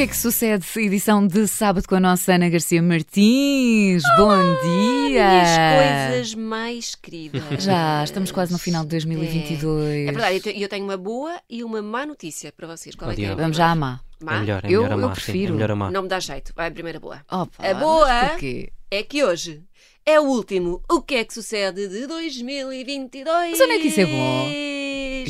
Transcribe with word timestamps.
que 0.00 0.04
é 0.04 0.06
que 0.06 0.16
sucede? 0.16 0.64
Edição 0.78 1.26
de 1.26 1.46
sábado 1.46 1.86
com 1.86 1.94
a 1.94 2.00
nossa 2.00 2.32
Ana 2.32 2.48
Garcia 2.48 2.82
Martins. 2.82 4.02
Bom 4.16 4.30
dia! 4.62 5.28
Minhas 5.28 6.08
coisas 6.08 6.34
mais 6.36 6.94
queridas. 6.94 7.42
Já, 7.62 8.02
estamos 8.02 8.32
quase 8.32 8.50
no 8.50 8.58
final 8.58 8.82
de 8.84 8.88
2022. 8.92 10.08
É 10.08 10.12
verdade, 10.12 10.36
eu 10.36 10.42
te- 10.42 10.58
eu 10.62 10.68
tenho 10.70 10.84
uma 10.84 10.96
boa 10.96 11.38
e 11.50 11.62
uma 11.62 11.82
má 11.82 12.06
notícia 12.06 12.50
para 12.50 12.66
vocês. 12.66 12.94
Qual 12.94 13.10
é 13.10 13.14
que 13.14 13.24
é? 13.24 13.28
a 13.32 13.34
Vamos 13.34 13.54
já 13.58 13.70
à 13.72 13.74
má. 13.74 14.00
má? 14.22 14.36
É 14.36 14.40
melhor, 14.40 14.64
é 14.64 14.68
Eu- 14.68 14.82
melhor 14.84 14.98
eu 14.98 15.04
amar. 15.04 15.16
sim, 15.16 15.22
prefiro. 15.22 15.52
É 15.52 15.56
melhor 15.56 15.70
amar. 15.72 15.92
Não 15.92 16.02
me 16.02 16.08
dá 16.08 16.18
jeito. 16.18 16.52
Vai 16.56 16.68
a 16.68 16.70
primeira 16.70 16.98
boa. 16.98 17.20
Opa, 17.30 17.50
A 17.62 17.74
boa-? 17.74 18.38
É 18.90 19.02
que 19.02 19.22
hoje 19.22 19.62
é 20.06 20.18
o 20.18 20.24
último 20.24 20.82
O 20.90 21.02
que 21.02 21.16
é 21.16 21.24
que 21.24 21.34
sucede 21.34 21.86
de 21.88 22.06
2022. 22.06 23.50
Mas 23.50 23.60
onde 23.60 23.72
é 23.72 23.78
que 23.78 23.88
isso 23.88 24.00
é 24.00 24.06
bom? 24.06 24.48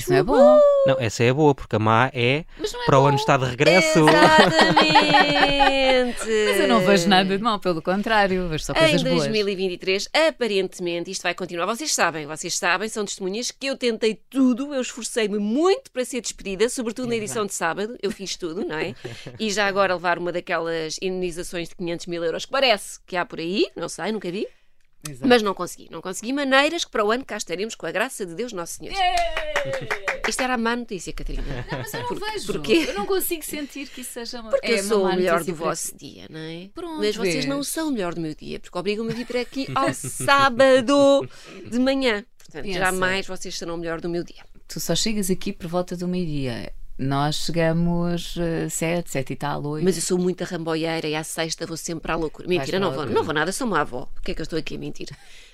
Isso 0.00 0.10
não 0.10 0.18
é 0.18 0.22
bom. 0.22 0.59
Não, 0.86 0.96
essa 0.98 1.22
é 1.22 1.32
boa, 1.32 1.54
porque 1.54 1.77
a 1.77 1.78
má 1.78 2.10
é 2.12 2.45
Mas 2.58 2.72
não 2.72 2.82
é 2.82 2.86
para 2.86 2.98
o 2.98 3.02
bom. 3.02 3.08
ano 3.08 3.16
está 3.16 3.36
de 3.36 3.45
regresso. 3.45 4.06
Exatamente. 4.08 6.20
Mas 6.20 6.60
eu 6.60 6.68
não 6.68 6.80
vejo 6.80 7.08
nada 7.08 7.36
de 7.36 7.42
mal, 7.42 7.58
pelo 7.58 7.82
contrário, 7.82 8.48
vejo 8.48 8.64
só 8.64 8.72
Em 8.72 8.77
coisas 8.77 9.02
boas. 9.02 9.18
2023, 9.24 10.08
aparentemente, 10.28 11.10
isto 11.10 11.22
vai 11.22 11.34
continuar. 11.34 11.66
Vocês 11.66 11.92
sabem, 11.92 12.27
vocês 12.27 12.56
sabem, 12.56 12.88
são 12.88 13.05
testemunhas 13.05 13.50
que 13.50 13.66
eu 13.66 13.77
tentei 13.77 14.14
tudo, 14.28 14.74
eu 14.74 14.80
esforcei-me 14.80 15.38
muito 15.38 15.91
para 15.91 16.05
ser 16.05 16.20
despedida, 16.20 16.69
sobretudo 16.69 17.08
na 17.08 17.16
edição 17.16 17.46
de 17.46 17.55
sábado, 17.55 17.96
eu 18.02 18.10
fiz 18.10 18.36
tudo, 18.36 18.64
não 18.64 18.77
é? 18.77 18.94
E 19.38 19.50
já 19.50 19.66
agora 19.66 19.94
levar 19.94 20.19
uma 20.19 20.32
daquelas 20.32 20.96
indenizações 21.00 21.69
de 21.69 21.77
500 21.77 22.06
mil 22.06 22.24
euros 22.24 22.44
que 22.44 22.50
parece 22.50 22.98
que 23.06 23.16
há 23.16 23.24
por 23.24 23.38
aí, 23.38 23.66
não 23.77 23.88
sei, 23.88 24.12
nunca 24.12 24.30
vi, 24.30 24.46
Exato. 25.09 25.27
mas 25.28 25.42
não 25.42 25.54
consegui. 25.54 25.88
Não 25.90 26.00
consegui 26.02 26.32
maneiras 26.32 26.84
que 26.84 26.90
para 26.90 27.04
o 27.04 27.10
ano 27.10 27.24
cá 27.24 27.36
estaremos 27.36 27.74
com 27.74 27.86
a 27.86 27.91
graça 27.91 28.27
de 28.27 28.34
Deus 28.34 28.52
Nosso 28.52 28.74
Senhor. 28.74 28.95
Isto 30.28 30.42
era 30.42 30.54
a 30.54 30.58
má 30.58 30.77
notícia, 30.77 31.12
Catarina. 31.12 31.42
Mas 31.70 31.92
eu 31.94 32.00
não 32.00 32.08
Por- 32.08 32.20
vejo. 32.20 32.52
porquê? 32.52 32.84
Eu 32.88 32.94
não 32.94 33.06
consigo 33.06 33.42
sentir 33.44 33.88
que 33.88 34.02
isso 34.02 34.12
seja 34.12 34.41
uma. 34.41 34.50
Porque 34.50 34.66
é 34.66 34.78
eu 34.80 34.84
sou 34.84 35.05
o 35.05 35.08
melhor 35.16 35.42
do 35.42 35.55
vosso 35.55 35.97
dia, 35.97 36.27
não 36.30 36.38
é? 36.38 36.69
Pronto, 36.75 36.98
Mas 36.98 37.16
vocês 37.16 37.34
vês. 37.34 37.47
não 37.47 37.62
são 37.64 37.88
o 37.88 37.92
melhor 37.92 38.14
do 38.14 38.20
meu 38.20 38.34
dia, 38.34 38.60
porque 38.60 38.78
obrigam-me 38.78 39.12
a 39.12 39.14
vir 39.14 39.27
para 39.27 39.41
aqui 39.41 39.66
ao 39.75 39.92
sábado 39.94 41.27
de 41.70 41.78
manhã. 41.78 42.25
Portanto, 42.38 42.64
Pensa. 42.64 42.78
jamais 42.78 43.27
vocês 43.27 43.56
serão 43.56 43.75
o 43.75 43.78
melhor 43.78 44.00
do 44.00 44.08
meu 44.08 44.22
dia. 44.25 44.44
Tu 44.69 44.78
só 44.80 44.94
chegas 44.94 45.30
aqui 45.30 45.53
por 45.53 45.66
volta 45.66 45.97
do 45.97 46.06
meio-dia. 46.06 46.72
Nós 47.03 47.37
chegamos 47.37 48.37
uh, 48.37 48.69
sete, 48.69 49.11
sete 49.11 49.33
e 49.33 49.37
tal, 49.37 49.65
oito. 49.65 49.83
Mas 49.83 49.97
eu 49.97 50.03
sou 50.03 50.19
muito 50.19 50.45
ramboieira 50.45 51.09
e 51.09 51.15
à 51.15 51.25
sexta 51.25 51.65
vou 51.65 51.77
sempre 51.77 52.12
à 52.12 52.15
loucura. 52.15 52.47
Mentira, 52.47 52.79
não 52.79 52.93
vou, 52.93 53.06
não 53.06 53.25
vou 53.25 53.33
nada, 53.33 53.51
sou 53.53 53.67
uma 53.67 53.81
avó. 53.81 54.06
Porquê 54.12 54.33
é 54.33 54.34
que 54.34 54.43
eu 54.43 54.45
estou 54.45 54.59
aqui 54.59 54.77
a 54.77 54.79
mentir? 54.79 55.09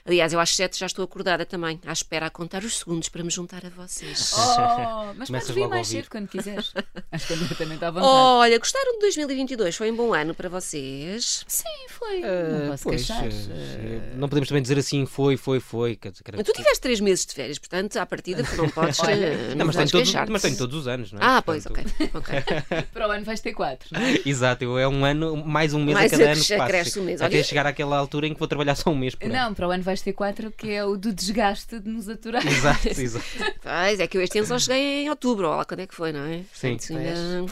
Aliás, 0.05 0.33
eu 0.33 0.41
às 0.41 0.51
sete 0.55 0.79
já 0.79 0.87
estou 0.87 1.05
acordada 1.05 1.45
também, 1.47 1.81
à 1.87 1.93
espera 1.93 2.27
a 2.27 2.31
contar 2.31 2.65
os 2.65 2.79
segundos 2.79 3.09
para 3.09 3.23
me 3.23 3.31
juntar 3.31 3.65
a 3.65 3.69
vocês. 3.71 4.35
Oh, 4.67 5.15
mas 5.17 5.31
podes 5.31 5.51
vir 5.51 5.69
mais 5.69 5.87
cedo 5.87 6.09
quando 6.11 6.29
quiseres. 6.29 6.73
Acho 7.13 7.27
que 7.27 7.33
eu 7.33 7.57
também 7.57 7.77
à 7.81 7.91
vontade. 7.91 8.07
Olha, 8.07 8.59
gostaram 8.59 8.93
de 8.95 9.01
2022? 9.01 9.77
Foi 9.77 9.91
um 9.91 9.97
bom 9.97 10.15
ano 10.15 10.35
para 10.35 10.49
vocês? 10.49 11.45
Sim, 11.47 11.65
foi. 11.89 12.23
Ah, 12.23 12.59
não 12.61 12.71
posso 12.71 12.85
pois, 12.85 13.07
queixar. 13.07 13.27
eh, 13.27 13.77
Eh, 13.87 14.13
não 14.17 14.29
podemos 14.29 14.49
também 14.49 14.63
dizer 14.63 14.79
assim, 14.79 15.07
foi, 15.07 15.37
foi, 15.37 15.61
foi. 15.61 15.99
Mas 16.35 16.45
tu 16.47 16.53
tiveste 16.53 16.81
três 16.81 17.01
meses 17.01 17.27
de 17.27 17.35
férias, 17.35 17.59
portanto, 17.59 17.97
à 17.97 18.07
partida 18.07 18.43
não 18.57 18.69
podes, 18.69 18.99
Olha, 19.01 19.27
eh, 19.27 19.55
Não, 19.55 19.67
mas 19.67 19.77
tenho, 19.77 19.91
todos, 19.91 20.15
mas 20.29 20.43
tenho 20.43 20.57
todos 20.57 20.77
os 20.77 20.89
anos, 20.89 21.13
não 21.13 21.21
é? 21.21 21.25
Ah, 21.25 21.36
pois, 21.43 21.67
ok. 21.67 21.83
Portanto, 21.85 22.17
ok. 22.19 22.83
Para 22.93 23.09
o 23.09 23.11
ano 23.11 23.25
vais 23.25 23.41
ter 23.41 23.53
quatro, 23.53 23.89
não 23.93 24.01
é? 24.01 24.21
Exato, 24.25 24.79
é 24.79 24.87
um 24.89 25.05
ano, 25.05 25.37
mais 25.37 25.73
um 25.75 25.85
mês 25.85 25.95
Mais 25.97 26.13
a 26.13 26.17
cada 26.17 26.31
a 26.31 26.33
ano 26.35 26.43
que 26.45 26.57
passa. 26.57 26.67
cresce 26.69 26.99
um 27.01 27.05
mês. 27.05 27.21
Até 27.21 27.37
Olha- 27.37 27.45
chegar 27.45 27.67
àquela 27.67 27.97
altura 27.97 28.27
em 28.27 28.33
que 28.35 28.39
vou 28.39 28.49
trabalhar 28.49 28.75
só 28.75 28.91
um 28.91 28.97
mês 28.97 29.15
por 29.15 29.25
ano. 29.27 29.35
Não, 29.35 29.55
para 29.55 29.69
o 29.69 29.71
ano 29.71 29.83
vais 29.83 30.01
ter 30.03 30.13
quatro, 30.13 30.51
que 30.51 30.71
é 30.71 30.85
o 30.85 30.97
do 30.97 31.13
desgaste 31.13 31.79
de 31.81 31.89
nos 31.89 32.09
aturar. 32.09 32.47
Exato, 32.47 32.89
exato. 33.01 33.25
Pois, 33.63 34.01
é 34.01 34.07
que 34.07 34.17
eu 34.19 34.23
este 34.23 34.39
ano 34.39 34.47
só 34.49 34.59
cheguei 34.59 35.05
em 35.05 35.11
outubro, 35.11 35.47
olha 35.49 35.57
lá 35.59 35.65
quando 35.65 35.81
é 35.81 35.87
que 35.87 35.95
foi, 35.95 36.13
não 36.13 36.21
é? 36.27 36.43
Sim. 36.53 36.77
Portanto, 36.77 36.97
ainda- 36.99 37.47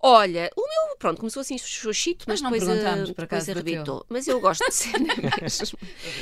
Olha, 0.00 0.48
o 0.56 0.60
meu, 0.60 0.96
pronto, 0.96 1.18
começou 1.18 1.40
assim 1.40 1.58
xoxito, 1.58 2.24
mas, 2.28 2.40
Mas 2.40 2.52
não 2.52 2.56
depois, 2.56 2.78
uh, 3.10 3.14
por 3.14 3.22
depois 3.22 3.48
arrebitou. 3.48 4.06
Mas 4.08 4.28
eu 4.28 4.40
gosto 4.40 4.64
de 4.64 4.72
ser 4.72 4.92
mesmo. 5.42 5.76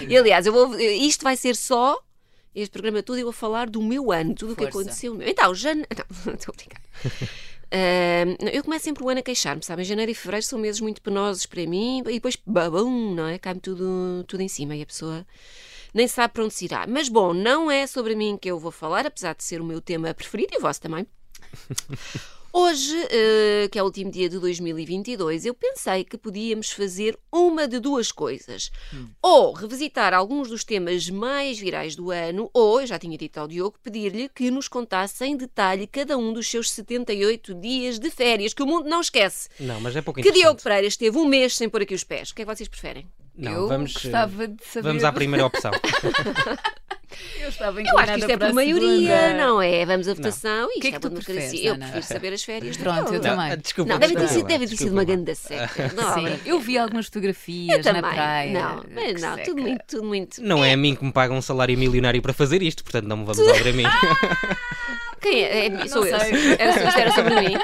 E 0.09 0.17
aliás, 0.17 0.47
eu 0.47 0.53
vou, 0.53 0.81
isto 0.81 1.23
vai 1.23 1.37
ser 1.37 1.55
só, 1.55 1.99
este 2.57 2.73
programa 2.73 3.03
todo, 3.03 3.19
eu 3.19 3.25
vou 3.25 3.33
falar 3.33 3.69
do 3.69 3.83
meu 3.83 4.11
ano, 4.11 4.35
tudo 4.35 4.55
o 4.55 4.57
que 4.57 4.65
aconteceu. 4.65 5.21
Então, 5.23 5.55
janeiro. 5.55 5.89
Não, 6.25 6.35
estou 6.35 6.53
a 6.53 6.57
brincar. 6.57 6.81
Não, 8.41 8.49
eu 8.49 8.65
começo 8.65 8.85
sempre 8.85 9.05
o 9.05 9.09
ano 9.09 9.21
a 9.21 9.23
queixar-me, 9.23 9.63
sabem? 9.63 9.85
Janeiro 9.85 10.11
e 10.11 10.15
fevereiro 10.15 10.47
são 10.47 10.59
meses 10.59 10.81
muito 10.81 11.03
penosos 11.03 11.45
para 11.45 11.67
mim 11.67 12.01
e 12.01 12.15
depois, 12.15 12.37
babum, 12.47 13.15
não 13.15 13.27
é? 13.27 13.39
Cai-me 13.39 13.61
tudo, 13.61 14.25
tudo 14.27 14.41
em 14.41 14.49
cima 14.49 14.75
e 14.75 14.83
a 14.83 14.87
pessoa 14.87 15.27
nem 15.93 16.09
sabe 16.09 16.33
para 16.33 16.45
onde 16.45 16.55
se 16.55 16.65
irá. 16.65 16.87
Mas 16.87 17.09
bom, 17.09 17.35
não 17.35 17.71
é 17.71 17.87
sobre 17.87 18.15
mim 18.15 18.39
que 18.41 18.51
eu 18.51 18.59
vou 18.59 18.71
falar, 18.71 19.07
apesar 19.07 19.35
de 19.35 19.45
ser 19.45 19.61
o 19.61 19.65
meu 19.65 19.81
tema 19.81 20.15
preferido 20.15 20.55
e 20.55 20.59
o 20.59 20.61
vosso 20.61 20.81
também. 20.81 21.07
Hoje, 22.59 22.97
eh, 23.11 23.69
que 23.71 23.79
é 23.79 23.83
o 23.83 23.85
último 23.85 24.11
dia 24.11 24.31
de 24.31 24.39
2022, 24.39 25.45
eu 25.45 25.53
pensei 25.53 26.03
que 26.05 26.17
podíamos 26.17 26.71
fazer 26.71 27.15
uma 27.31 27.69
de 27.69 27.79
duas 27.79 28.11
coisas. 28.11 28.71
Ou 29.21 29.53
revisitar 29.53 30.15
alguns 30.15 30.49
dos 30.49 30.65
temas 30.65 31.11
mais 31.11 31.59
virais 31.59 31.95
do 31.95 32.11
ano, 32.11 32.49
ou, 32.55 32.81
eu 32.81 32.87
já 32.87 32.99
tinha 32.99 33.19
dito 33.19 33.37
ao 33.37 33.47
Diogo, 33.47 33.79
pedir-lhe 33.83 34.31
que 34.31 34.51
nos 34.51 34.69
contasse 34.69 35.23
em 35.27 35.37
detalhe 35.37 35.87
cada 35.87 36.17
um 36.17 36.33
dos 36.33 36.49
seus 36.51 36.71
78 36.71 37.55
dias 37.57 37.99
de 37.99 38.11
férias, 38.11 38.55
que 38.55 38.63
o 38.63 38.67
mundo 38.67 38.89
não 38.89 39.03
esquece. 39.03 39.51
Não, 39.61 39.79
mas 39.79 39.95
é 39.95 40.01
pouco 40.01 40.23
Que 40.23 40.33
Diogo. 40.33 40.63
Pereira 40.63 40.87
esteve 40.87 41.19
um 41.19 41.27
mês 41.27 41.55
sem 41.55 41.69
pôr 41.69 41.83
aqui 41.83 41.95
os 41.95 42.05
pés. 42.05 42.31
O 42.31 42.35
que 42.35 42.41
é 42.41 42.47
que 42.47 42.57
vocês 42.57 42.71
preferem? 42.71 43.07
Não, 43.37 43.53
eu 43.53 43.69
vamos, 43.69 43.93
gostava 43.93 44.49
de 44.49 44.65
saber. 44.65 44.89
vamos 44.89 45.05
à 45.05 45.13
primeira 45.13 45.45
opção. 45.47 45.73
Eu 47.41 47.49
estava 47.49 47.81
Eu 47.81 47.99
acho 47.99 48.13
que 48.13 48.19
isto 48.21 48.31
é 48.31 48.37
por 48.37 48.53
maioria, 48.53 49.35
não 49.35 49.63
é? 49.63 49.85
Vamos 49.87 50.09
à 50.09 50.15
votação 50.15 50.69
e 50.75 50.81
que 50.81 50.87
é 50.89 50.91
isto 50.91 51.01
que 51.01 51.07
é 51.07 51.11
tu 51.11 51.11
preferes, 51.11 51.65
Eu 51.65 51.77
prefiro 51.79 52.03
saber 52.03 52.33
as 52.33 52.43
férias. 52.43 52.77
Pronto, 52.77 53.15
eu 53.15 53.21
também. 53.21 53.59
Desculpa, 53.59 53.93
Não, 53.93 53.99
deve 53.99 54.15
ter 54.17 54.29
sido, 54.29 54.47
deve 54.47 54.67
ter 54.67 54.77
sido 54.77 54.93
uma 54.93 55.05
grande 55.05 55.35
seca. 55.35 55.93
Não, 55.95 56.15
Sim, 56.15 56.41
eu 56.45 56.59
vi 56.61 56.79
algumas 56.79 57.07
fotografias 57.07 57.79
eu 57.79 57.83
também. 57.83 58.03
na 58.03 58.09
praia. 58.09 58.53
Não, 58.53 58.85
mas 58.95 59.23
não, 59.23 59.39
tudo 59.39 59.63
muito, 59.63 59.83
tudo 59.87 60.05
muito. 60.05 60.43
Não 60.43 60.65
é 60.65 60.73
a 60.73 60.77
mim 60.77 60.95
que 60.95 61.05
me 61.05 61.13
pagam 61.13 61.37
um 61.37 61.43
salário 61.43 61.77
milionário 61.79 62.21
para 62.21 62.33
fazer 62.33 62.63
isto, 62.63 62.83
portanto 62.83 63.07
não 63.07 63.19
me 63.19 63.25
vamos 63.25 63.47
obra 63.47 63.71
a 63.71 63.73
mim. 63.73 63.85
Quem 65.21 65.43
é? 65.43 65.67
É- 65.67 65.89
sou 65.89 66.07
eu. 66.07 66.17
era 66.59 67.13
sobre 67.13 67.41
mim. 67.41 67.57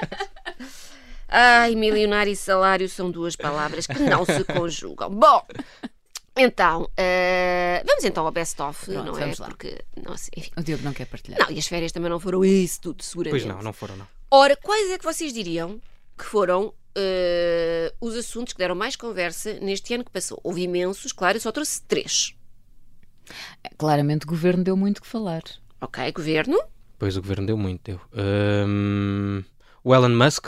Ai, 1.29 1.75
milionário 1.75 2.33
e 2.33 2.37
salário 2.37 2.89
são 2.89 3.11
duas 3.11 3.35
palavras 3.35 3.87
que 3.87 3.99
não 3.99 4.25
se 4.25 4.45
conjugam. 4.45 5.11
Bom, 5.11 5.43
então, 6.37 6.89
eh, 6.97 7.83
vamos 7.87 8.05
então 8.05 8.25
ao 8.25 8.33
best-of, 8.33 8.91
não 8.91 9.17
é? 9.17 9.21
vamos 9.21 9.39
lá. 9.39 9.47
Porque, 9.49 9.85
não 10.05 10.17
sei, 10.17 10.31
enfim. 10.37 10.51
O 10.57 10.63
Diogo 10.63 10.83
não 10.85 10.93
quer 10.93 11.07
partilhar. 11.07 11.41
Não, 11.41 11.51
e 11.51 11.59
as 11.59 11.67
férias 11.67 11.93
também 11.93 12.11
não 12.11 12.19
foram 12.21 12.45
isso 12.45 12.81
tudo, 12.81 13.03
seguramente. 13.03 13.43
Pois 13.45 13.55
não, 13.55 13.63
não 13.63 13.73
foram 13.73 13.97
não. 13.97 14.07
Ora, 14.31 14.57
quais 14.57 14.91
é 14.91 14.99
que 14.99 15.05
vocês 15.05 15.33
diriam 15.33 15.81
que 16.17 16.25
foram 16.25 16.73
eh, 16.95 17.93
os 18.01 18.17
assuntos 18.17 18.53
que 18.53 18.59
deram 18.59 18.75
mais 18.75 18.97
conversa 18.97 19.55
neste 19.61 19.93
ano 19.95 20.05
que 20.05 20.11
passou? 20.11 20.41
Houve 20.43 20.63
imensos, 20.63 21.13
claro, 21.13 21.37
eu 21.37 21.41
só 21.41 21.53
trouxe 21.53 21.83
três. 21.83 22.35
Claramente 23.77 24.25
o 24.25 24.29
governo 24.29 24.65
deu 24.65 24.77
muito 24.77 25.01
que 25.03 25.07
falar. 25.07 25.43
Ok, 25.81 26.11
governo, 26.13 26.59
Pois 26.99 27.17
o 27.17 27.21
governo 27.21 27.47
deu 27.47 27.57
muito, 27.57 27.81
deu. 27.83 28.01
Hum, 28.15 29.43
o 29.83 29.93
Elon 29.93 30.11
Musk? 30.11 30.47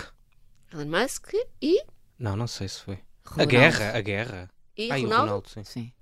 Elon 0.73 0.87
Musk 0.87 1.33
e, 1.61 1.83
Não, 2.17 2.37
não 2.37 2.47
sei 2.47 2.69
se 2.69 2.81
foi. 2.81 2.94
A 3.27 3.31
Ronaldo. 3.31 3.50
guerra, 3.50 3.99
a 3.99 4.00
guerra. 4.00 4.50
E 4.77 4.89
o 4.89 4.93
Ronaldo. 4.93 5.17
Ronaldo, 5.17 5.49
sim. 5.49 5.65
Sim. 5.65 5.93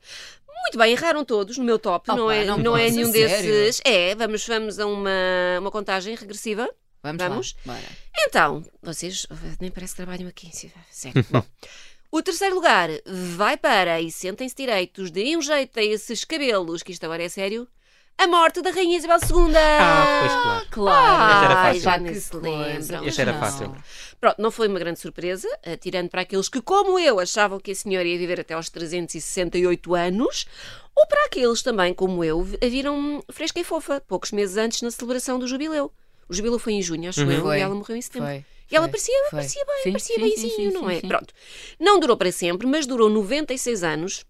Muito 0.62 0.78
bem, 0.78 0.92
erraram 0.92 1.24
todos 1.24 1.58
no 1.58 1.64
meu 1.64 1.78
top, 1.78 2.08
Opa, 2.10 2.18
não 2.18 2.30
é, 2.30 2.44
não 2.44 2.56
não 2.56 2.76
é 2.76 2.88
nenhum 2.88 3.10
sério? 3.10 3.50
desses. 3.50 3.80
É, 3.84 4.14
vamos, 4.14 4.46
vamos 4.46 4.78
a 4.78 4.86
uma, 4.86 5.10
uma 5.60 5.70
contagem 5.70 6.14
regressiva. 6.14 6.70
Vamos, 7.02 7.22
Vamos? 7.22 7.56
lá. 7.66 7.74
Bora. 7.74 7.88
Então, 8.16 8.64
vocês 8.80 9.26
nem 9.60 9.70
parece 9.70 9.94
que 9.94 9.96
trabalham 9.96 10.28
aqui. 10.28 10.50
Sério. 10.90 11.26
Bom. 11.30 11.44
O 12.12 12.22
terceiro 12.22 12.54
lugar 12.54 12.90
vai 13.36 13.56
para, 13.56 14.00
e 14.00 14.10
sentem-se 14.12 14.54
direitos, 14.54 15.10
deem 15.10 15.36
um 15.36 15.42
jeito 15.42 15.78
a 15.78 15.82
esses 15.82 16.24
cabelos, 16.24 16.82
que 16.82 16.92
isto 16.92 17.02
agora 17.04 17.22
é 17.24 17.28
sério, 17.28 17.66
a 18.22 18.26
morte 18.28 18.62
da 18.62 18.70
Rainha 18.70 18.96
Isabel 18.98 19.18
II. 19.18 19.56
Ah, 19.56 20.18
pois 20.20 20.32
claro. 20.42 20.66
Claro. 20.70 21.32
Este 21.32 21.44
era 21.44 21.54
fácil. 21.62 21.80
já 21.82 21.98
que 21.98 22.14
se 22.20 22.36
lembram. 22.36 23.04
Este 23.06 23.20
era 23.20 23.34
fácil. 23.34 23.76
Pronto, 24.20 24.36
não 24.40 24.50
foi 24.50 24.68
uma 24.68 24.78
grande 24.78 25.00
surpresa, 25.00 25.48
tirando 25.80 26.08
para 26.08 26.20
aqueles 26.22 26.48
que, 26.48 26.60
como 26.60 26.98
eu, 26.98 27.18
achavam 27.18 27.58
que 27.58 27.72
a 27.72 27.74
senhora 27.74 28.06
ia 28.06 28.16
viver 28.18 28.38
até 28.40 28.54
aos 28.54 28.68
368 28.68 29.94
anos, 29.94 30.46
ou 30.94 31.06
para 31.06 31.24
aqueles 31.26 31.62
também, 31.62 31.92
como 31.92 32.22
eu, 32.22 32.46
a 32.62 32.66
viram 32.68 33.22
fresca 33.30 33.58
e 33.58 33.64
fofa, 33.64 34.00
poucos 34.06 34.30
meses 34.30 34.56
antes 34.56 34.82
na 34.82 34.90
celebração 34.90 35.38
do 35.38 35.48
jubileu. 35.48 35.90
O 36.28 36.34
jubileu 36.34 36.58
foi 36.58 36.74
em 36.74 36.82
junho, 36.82 37.08
acho 37.08 37.22
Uhum. 37.22 37.30
eu, 37.32 37.42
Foi, 37.42 37.58
e 37.58 37.60
ela 37.60 37.74
morreu 37.74 37.96
em 37.96 38.02
setembro. 38.02 38.28
Foi. 38.28 38.44
E 38.70 38.76
ela 38.76 38.88
parecia, 38.88 39.14
parecia 39.30 39.62
bem, 39.66 39.82
Sim, 39.82 39.90
parecia 39.92 40.14
sim, 40.16 40.20
bemzinho, 40.22 40.50
sim, 40.50 40.70
sim, 40.70 40.72
não 40.72 40.88
é? 40.88 41.00
sim. 41.00 41.08
Pronto. 41.08 41.34
Não 41.78 42.00
durou 42.00 42.16
para 42.16 42.32
sempre, 42.32 42.66
mas 42.66 42.86
durou 42.86 43.10
96 43.10 43.82
anos. 43.82 44.24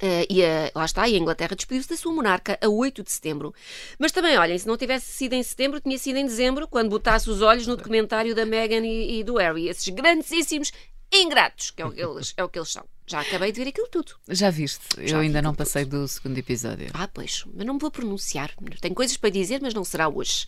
Eh, 0.00 0.26
e 0.28 0.44
a, 0.44 0.70
lá 0.74 0.84
está, 0.84 1.08
e 1.08 1.14
a 1.14 1.18
Inglaterra 1.18 1.54
despediu-se 1.56 1.88
da 1.88 1.96
sua 1.96 2.12
monarca 2.12 2.58
a 2.62 2.68
8 2.68 3.02
de 3.02 3.10
setembro. 3.12 3.54
Mas 3.98 4.12
também, 4.12 4.36
olhem, 4.38 4.58
se 4.58 4.66
não 4.66 4.76
tivesse 4.76 5.12
sido 5.12 5.32
em 5.34 5.42
setembro, 5.42 5.80
tinha 5.80 5.98
sido 5.98 6.16
em 6.16 6.24
dezembro, 6.26 6.66
quando 6.68 6.90
botasse 6.90 7.28
os 7.30 7.42
olhos 7.42 7.66
no 7.66 7.76
documentário 7.76 8.34
da 8.34 8.44
Meghan 8.46 8.84
e, 8.86 9.20
e 9.20 9.24
do 9.24 9.36
Harry. 9.36 9.68
Esses 9.68 9.88
grandíssimos 9.88 10.72
ingratos, 11.12 11.70
que 11.70 11.80
é 11.82 11.86
o 11.86 11.92
que 11.92 12.00
eles, 12.02 12.34
é 12.36 12.44
o 12.44 12.48
que 12.48 12.58
eles 12.58 12.70
são. 12.70 12.84
Já 13.08 13.20
acabei 13.20 13.52
de 13.52 13.62
ver 13.62 13.68
aquilo 13.70 13.86
tudo. 13.86 14.12
Já 14.28 14.50
viste? 14.50 14.80
Já 15.04 15.16
eu 15.16 15.20
ainda 15.20 15.40
não 15.40 15.52
tudo. 15.52 15.58
passei 15.58 15.84
do 15.84 16.08
segundo 16.08 16.36
episódio. 16.36 16.88
Ah, 16.92 17.06
pois, 17.06 17.44
mas 17.54 17.64
não 17.64 17.74
me 17.74 17.80
vou 17.80 17.88
pronunciar. 17.88 18.50
Tenho 18.80 18.96
coisas 18.96 19.16
para 19.16 19.30
dizer, 19.30 19.60
mas 19.62 19.72
não 19.72 19.84
será 19.84 20.08
hoje. 20.08 20.44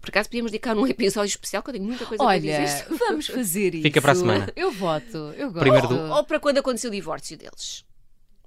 Por 0.00 0.08
acaso 0.10 0.28
podíamos 0.28 0.50
dedicar 0.50 0.74
num 0.74 0.86
episódio 0.88 1.28
especial 1.30 1.62
que 1.62 1.70
eu 1.70 1.74
tenho 1.74 1.84
muita 1.84 2.04
coisa 2.04 2.18
para 2.22 2.26
Olha, 2.32 2.40
dizer. 2.40 2.86
vamos 2.98 3.28
fazer 3.28 3.74
isso. 3.76 3.82
Fica 3.84 4.02
para 4.02 4.10
a 4.10 4.14
semana. 4.16 4.52
Eu 4.56 4.72
voto, 4.72 5.16
eu 5.36 5.52
gosto. 5.52 5.60
Primeiro 5.60 5.86
do- 5.86 6.12
Ou 6.12 6.24
para 6.24 6.40
quando 6.40 6.58
aconteceu 6.58 6.90
o 6.90 6.92
divórcio 6.92 7.38
deles. 7.38 7.84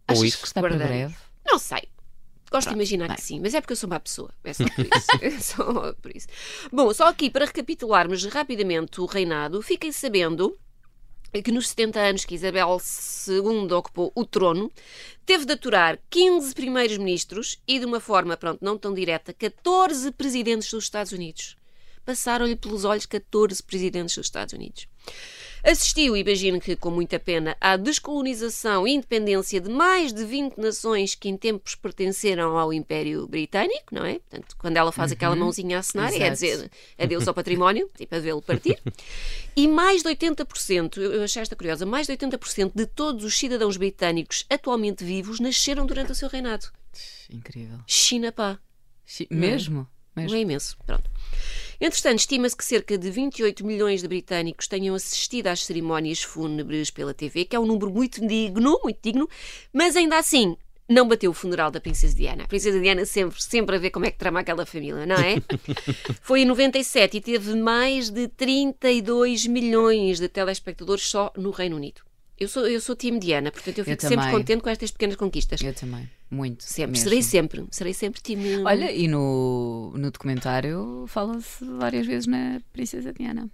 Achas 0.07 0.19
Ou 0.19 0.25
isso. 0.25 0.38
que 0.39 0.47
está 0.47 0.61
para 0.61 0.75
breve? 0.75 1.15
Não 1.45 1.57
sei. 1.59 1.83
Gosto 2.51 2.69
de 2.69 2.75
imaginar 2.75 3.07
bem. 3.07 3.15
que 3.15 3.21
sim, 3.23 3.39
mas 3.39 3.53
é 3.55 3.61
porque 3.61 3.73
eu 3.73 3.77
sou 3.77 3.89
má 3.89 4.00
pessoa. 4.00 4.31
É 4.44 4.53
só 4.53 4.63
por 4.75 4.85
isso. 4.85 5.07
é 5.21 5.39
só 5.39 5.94
por 5.94 6.15
isso. 6.15 6.27
Bom, 6.71 6.94
só 6.94 7.07
aqui 7.07 7.29
para 7.29 7.45
recapitularmos 7.45 8.23
rapidamente 8.25 9.01
o 9.01 9.05
reinado, 9.05 9.61
fiquem 9.61 9.91
sabendo 9.91 10.55
que 11.44 11.51
nos 11.51 11.69
70 11.69 12.00
anos 12.00 12.25
que 12.25 12.35
Isabel 12.35 12.77
II 13.27 13.73
ocupou 13.73 14.11
o 14.13 14.23
trono, 14.23 14.71
teve 15.25 15.45
de 15.45 15.53
aturar 15.53 15.97
15 16.11 16.53
primeiros 16.53 16.95
ministros 16.99 17.59
e, 17.67 17.79
de 17.79 17.85
uma 17.85 17.99
forma, 17.99 18.38
pronto, 18.38 18.63
não 18.63 18.77
tão 18.77 18.94
direta, 18.94 19.33
14 19.33 20.11
presidentes 20.11 20.69
dos 20.69 20.83
Estados 20.83 21.11
Unidos. 21.11 21.56
Passaram-lhe 22.06 22.56
pelos 22.56 22.83
olhos 22.85 23.07
14 23.07 23.63
presidentes 23.63 24.13
dos 24.15 24.27
Estados 24.27 24.53
Unidos. 24.53 24.88
Assistiu, 25.63 26.18
imagino 26.18 26.60
que 26.60 26.75
com 26.75 26.92
muita 26.92 27.18
pena, 27.18 27.56
à 27.62 27.77
descolonização 27.77 28.86
e 28.86 28.92
independência 28.92 29.62
de 29.62 29.69
mais 29.69 30.12
de 30.12 30.25
20 30.25 30.57
nações 30.57 31.15
que 31.15 31.30
em 31.30 31.38
tempos 31.38 31.74
pertenceram 31.74 32.57
ao 32.57 32.74
Império 32.74 33.25
Britânico, 33.27 33.94
não 33.95 34.04
é? 34.06 34.19
Portanto, 34.19 34.56
quando 34.57 34.75
ela 34.75 34.92
faz 34.92 35.13
aquela 35.13 35.36
mãozinha 35.38 35.77
a 35.77 35.80
assinar, 35.80 36.13
é 36.13 36.30
dizer 36.30 36.69
adeus 37.00 37.25
ao 37.27 37.33
património, 37.33 37.89
tipo 37.98 38.13
a 38.13 38.19
vê-lo 38.19 38.42
partir. 38.42 38.77
E 39.56 39.65
mais 39.68 40.04
de 40.04 40.10
80%, 40.10 40.98
eu 40.98 41.13
eu 41.13 41.24
achei 41.24 41.42
esta 41.42 41.56
curiosa, 41.56 41.86
mais 41.86 42.07
de 42.07 42.13
80% 42.18 42.71
de 42.75 42.86
todos 42.86 43.24
os 43.24 43.38
cidadãos 43.38 43.77
britânicos 43.77 44.45
atualmente 44.50 45.04
vivos 45.06 45.39
nasceram 45.39 45.86
durante 45.86 46.12
o 46.12 46.16
seu 46.16 46.27
reinado. 46.27 46.66
Incrível. 47.30 47.80
China 47.88 48.31
pá. 48.31 48.59
Chi- 49.06 49.27
Mesmo? 49.31 49.88
Não 50.16 50.24
Mesmo. 50.24 50.38
é 50.38 50.42
imenso. 50.42 50.77
Pronto. 50.86 51.09
Entretanto, 51.83 52.19
estima-se 52.19 52.56
que 52.56 52.63
cerca 52.63 52.97
de 52.97 53.12
28 53.12 53.65
milhões 53.65 54.01
de 54.01 54.07
britânicos 54.07 54.69
tenham 54.69 54.95
assistido 54.95 55.47
às 55.47 55.65
cerimónias 55.65 56.24
fúnebres 56.24 56.89
pela 56.89 57.13
TV, 57.13 57.44
que 57.44 57.57
é 57.57 57.59
um 57.59 57.65
número 57.65 57.91
muito 57.91 58.25
digno, 58.25 58.80
muito 58.81 59.00
digno, 59.03 59.27
mas 59.74 59.97
ainda 59.97 60.18
assim 60.18 60.56
não 60.88 61.06
bateu 61.06 61.31
o 61.31 61.33
funeral 61.33 61.69
da 61.69 61.81
Princesa 61.81 62.15
Diana. 62.15 62.45
A 62.45 62.47
Princesa 62.47 62.80
Diana 62.80 63.06
sempre, 63.06 63.44
sempre 63.44 63.75
a 63.75 63.80
ver 63.80 63.89
como 63.89 64.06
é 64.06 64.12
que 64.12 64.18
trama 64.18 64.39
aquela 64.39 64.65
família, 64.65 65.06
não 65.06 65.18
é? 65.18 65.35
Foi 66.24 66.44
em 66.44 66.45
97 66.45 67.18
e 67.18 67.19
teve 67.19 67.53
mais 67.53 68.09
de 68.09 68.30
32 68.30 69.45
milhões 69.47 70.21
de 70.21 70.30
telespectadores 70.30 71.03
só 71.03 71.33
no 71.35 71.51
Reino 71.51 71.75
Unido. 71.75 72.01
Eu 72.39 72.47
sou, 72.47 72.68
eu 72.68 72.81
sou 72.81 72.95
time 72.95 73.19
Diana, 73.19 73.51
portanto 73.51 73.77
eu 73.77 73.81
Eu 73.83 73.85
fico 73.85 74.01
sempre 74.01 74.18
também. 74.18 74.31
contente 74.31 74.62
com 74.62 74.69
estas 74.69 74.91
pequenas 74.91 75.15
conquistas. 75.15 75.62
Eu 75.62 75.74
também. 75.74 76.09
Muito. 76.30 76.63
Sempre, 76.63 76.94
mesmo. 76.94 77.03
serei 77.03 77.21
sempre, 77.21 77.65
serei 77.69 77.94
sempre 77.94 78.21
time. 78.21 78.57
Olha, 78.63 78.91
e 78.91 79.07
no, 79.07 79.94
no 79.95 80.09
documentário 80.09 81.06
fala-se 81.07 81.63
várias 81.63 82.07
vezes 82.07 82.25
na 82.27 82.59
Princesa 82.71 83.13
Diana. 83.13 83.50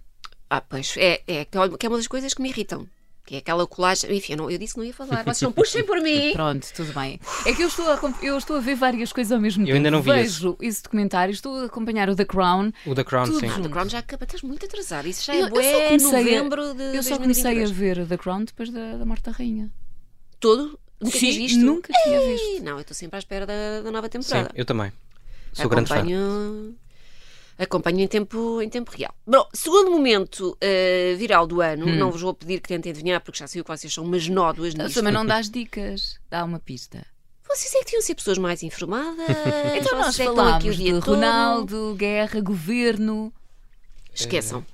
Ah, 0.48 0.60
pois, 0.60 0.94
é, 0.96 1.22
é, 1.26 1.44
que 1.44 1.86
é 1.86 1.88
uma 1.88 1.98
das 1.98 2.08
coisas 2.08 2.32
que 2.34 2.42
me 2.42 2.48
irritam. 2.48 2.88
Que 3.30 3.36
é 3.36 3.38
aquela 3.38 3.64
colagem. 3.64 4.12
Enfim, 4.16 4.32
eu, 4.32 4.38
não- 4.38 4.50
eu 4.50 4.58
disse 4.58 4.74
que 4.74 4.80
não 4.80 4.84
ia 4.84 4.92
falar. 4.92 5.22
Vocês 5.22 5.40
não 5.42 5.52
puxem 5.54 5.84
por 5.84 6.00
mim. 6.00 6.32
Pronto, 6.32 6.66
tudo 6.74 6.92
bem. 6.92 7.20
É 7.46 7.52
que 7.54 7.62
eu 7.62 7.68
estou 7.68 7.88
a, 7.88 8.00
eu 8.20 8.36
estou 8.36 8.56
a 8.56 8.60
ver 8.60 8.74
várias 8.74 9.12
coisas 9.12 9.30
ao 9.30 9.38
mesmo 9.38 9.64
tempo. 9.64 9.76
ainda 9.76 9.88
não 9.88 10.02
vi 10.02 10.10
Vejo 10.10 10.56
esse 10.60 10.82
documentário, 10.82 11.30
estou 11.30 11.58
a 11.62 11.66
acompanhar 11.66 12.10
o 12.10 12.16
The 12.16 12.24
Crown. 12.24 12.72
O 12.84 12.92
The 12.92 13.04
Crown, 13.04 13.26
Tudo 13.26 13.38
sim. 13.38 13.46
Ah, 13.46 13.50
junto. 13.50 13.62
The 13.62 13.68
Crown 13.68 13.88
já 13.88 13.98
acaba. 14.00 14.24
Estás 14.24 14.42
muito 14.42 14.66
atrasado. 14.66 15.06
Isso 15.06 15.24
já 15.24 15.36
Eu- 15.36 15.46
é 15.46 15.48
eu 15.48 15.48
só 15.48 15.52
bué 15.54 15.86
comecei 15.86 16.08
a- 16.08 16.22
novembro 16.24 16.74
de 16.74 16.96
Eu 16.96 17.02
só 17.04 17.18
comecei 17.18 17.52
a 17.52 17.54
2022. 17.54 17.70
ver 17.70 18.06
The 18.08 18.16
Crown 18.16 18.44
depois 18.46 18.68
da, 18.70 18.96
da 18.96 19.06
morte 19.06 19.22
da 19.22 19.30
rainha. 19.30 19.70
Todo? 20.40 20.76
Nunca 21.00 21.16
Sim, 21.16 21.30
visto? 21.30 21.58
nunca 21.60 21.92
tinha 22.02 22.20
visto. 22.20 22.44
Ei, 22.48 22.60
Não, 22.62 22.72
eu 22.72 22.80
estou 22.80 22.96
sempre 22.96 23.14
à 23.14 23.20
espera 23.20 23.46
da, 23.46 23.80
da 23.84 23.92
nova 23.92 24.08
Sim, 24.08 24.18
temporada. 24.18 24.50
eu 24.56 24.64
também. 24.64 24.92
Sou 25.52 25.68
grande 25.68 25.88
fã. 25.88 26.04
Acompanho, 27.60 28.00
em 28.00 28.08
tempo, 28.08 28.60
em 28.62 28.68
tempo 28.68 28.90
real. 28.90 29.14
Bom, 29.26 29.46
segundo 29.52 29.90
momento 29.90 30.56
eh, 30.60 31.14
viral 31.18 31.46
do 31.46 31.60
ano, 31.60 31.86
Hum. 31.86 31.96
não 31.96 32.10
vos 32.10 32.22
vou 32.22 32.32
pedir 32.34 32.60
que 32.60 32.68
tentem 32.68 32.90
adivinhar, 32.90 33.20
porque 33.20 33.38
já 33.38 33.46
sei 33.46 33.62
que 33.62 33.68
vocês 33.68 33.92
são 33.92 34.02
umas 34.04 34.26
nódoas 34.28 34.74
Não, 34.74 34.84
nisto. 34.86 34.96
também 34.96 35.12
não 35.12 35.24
dás 35.26 35.50
dicas. 35.50 36.18
Dá 36.30 36.44
uma 36.44 36.58
pista. 36.58 37.04
Vocês 37.48 37.74
é 37.74 37.78
que 37.80 37.86
tinham 37.86 38.02
ser 38.02 38.14
pessoas 38.14 38.38
mais 38.38 38.62
informadas. 38.62 39.26
Então 39.78 39.98
nós 39.98 40.18
é 40.18 40.24
estão 40.24 40.32
aqui 40.32 40.68
o 40.70 40.72
falámos 40.72 40.76
dia 40.76 40.92
de 40.94 41.00
todo. 41.00 41.14
Ronaldo, 41.16 41.94
guerra, 41.98 42.40
governo. 42.40 43.32
Esqueçam. 44.14 44.64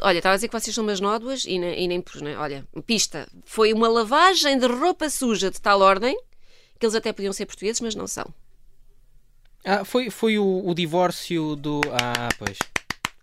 Olha, 0.00 0.18
estava 0.18 0.32
a 0.34 0.36
dizer 0.36 0.48
que 0.48 0.58
vocês 0.58 0.74
são 0.74 0.82
umas 0.84 0.98
nódoas 1.00 1.44
e, 1.44 1.58
ne- 1.58 1.78
e 1.78 1.86
nem 1.88 2.00
pus, 2.00 2.20
né? 2.22 2.36
Olha, 2.38 2.66
pista. 2.86 3.28
Foi 3.44 3.72
uma 3.72 3.86
lavagem 3.88 4.58
de 4.58 4.66
roupa 4.66 5.08
suja 5.10 5.50
de 5.50 5.60
tal 5.60 5.80
ordem 5.80 6.18
que 6.78 6.86
eles 6.86 6.94
até 6.94 7.12
podiam 7.12 7.32
ser 7.32 7.44
portugueses, 7.46 7.80
mas 7.80 7.94
não 7.94 8.06
são. 8.06 8.26
Ah, 9.64 9.84
foi, 9.84 10.10
foi 10.10 10.38
o, 10.38 10.62
o 10.66 10.74
divórcio 10.74 11.56
do. 11.56 11.80
Ah, 11.92 12.28
pois. 12.38 12.56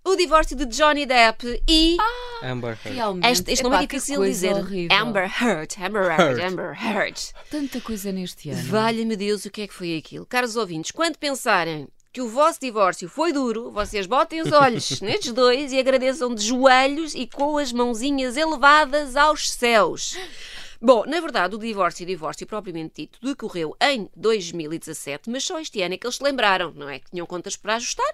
O 0.04 0.16
divórcio 0.16 0.56
de 0.56 0.66
Johnny 0.66 1.06
Depp 1.06 1.64
e. 1.68 1.98
Amber 2.44 2.78
Heard. 2.86 2.96
Realmente. 2.96 3.28
este 3.32 3.52
este 3.52 3.64
nome 3.64 3.76
é 3.76 3.80
Epá, 3.80 3.88
que 3.88 3.96
difícil 3.96 4.18
coisa 4.18 4.48
dizer. 4.48 4.54
horrível. 4.62 4.98
Amber 4.98 5.44
Heard. 5.44 5.76
Amber 5.82 6.04
Heard. 6.04 6.40
Heard. 6.40 6.42
Amber 6.54 6.86
Heard. 6.86 7.22
Tanta 7.50 7.82
coisa 7.82 8.12
neste 8.12 8.50
ano. 8.52 8.62
Valha-me 8.64 9.16
Deus, 9.16 9.46
o 9.46 9.50
que 9.50 9.62
é 9.64 9.68
que 9.68 9.74
foi 9.74 9.98
aquilo? 9.98 10.26
Caros 10.28 10.56
ouvintes, 10.56 10.92
quando 10.92 11.18
pensarem 11.18 11.88
que 12.14 12.22
o 12.22 12.30
vosso 12.30 12.60
divórcio 12.62 13.10
foi 13.10 13.34
duro, 13.34 13.72
vocês 13.72 14.06
botem 14.06 14.42
os 14.42 14.52
olhos 14.52 15.00
nestes 15.02 15.34
dois 15.34 15.74
e 15.74 15.80
agradeçam 15.80 16.36
de 16.36 16.46
joelhos 16.46 17.16
e 17.16 17.26
com 17.26 17.58
as 17.58 17.74
mãozinhas 17.74 18.38
elevadas 18.38 19.16
aos 19.16 19.52
céus. 19.52 20.16
Bom, 20.86 21.04
na 21.08 21.20
verdade, 21.20 21.56
o 21.56 21.58
divórcio, 21.58 22.04
o 22.04 22.06
divórcio 22.06 22.46
propriamente 22.46 23.02
dito, 23.02 23.18
decorreu 23.20 23.76
em 23.82 24.08
2017, 24.16 25.32
mas 25.32 25.44
só 25.44 25.60
este 25.60 25.82
ano 25.82 25.96
é 25.96 25.98
que 25.98 26.06
eles 26.06 26.18
se 26.18 26.24
lembraram, 26.24 26.72
não 26.76 26.88
é? 26.88 27.00
Que 27.00 27.10
tinham 27.10 27.26
contas 27.26 27.56
para 27.56 27.78
ajustar 27.78 28.06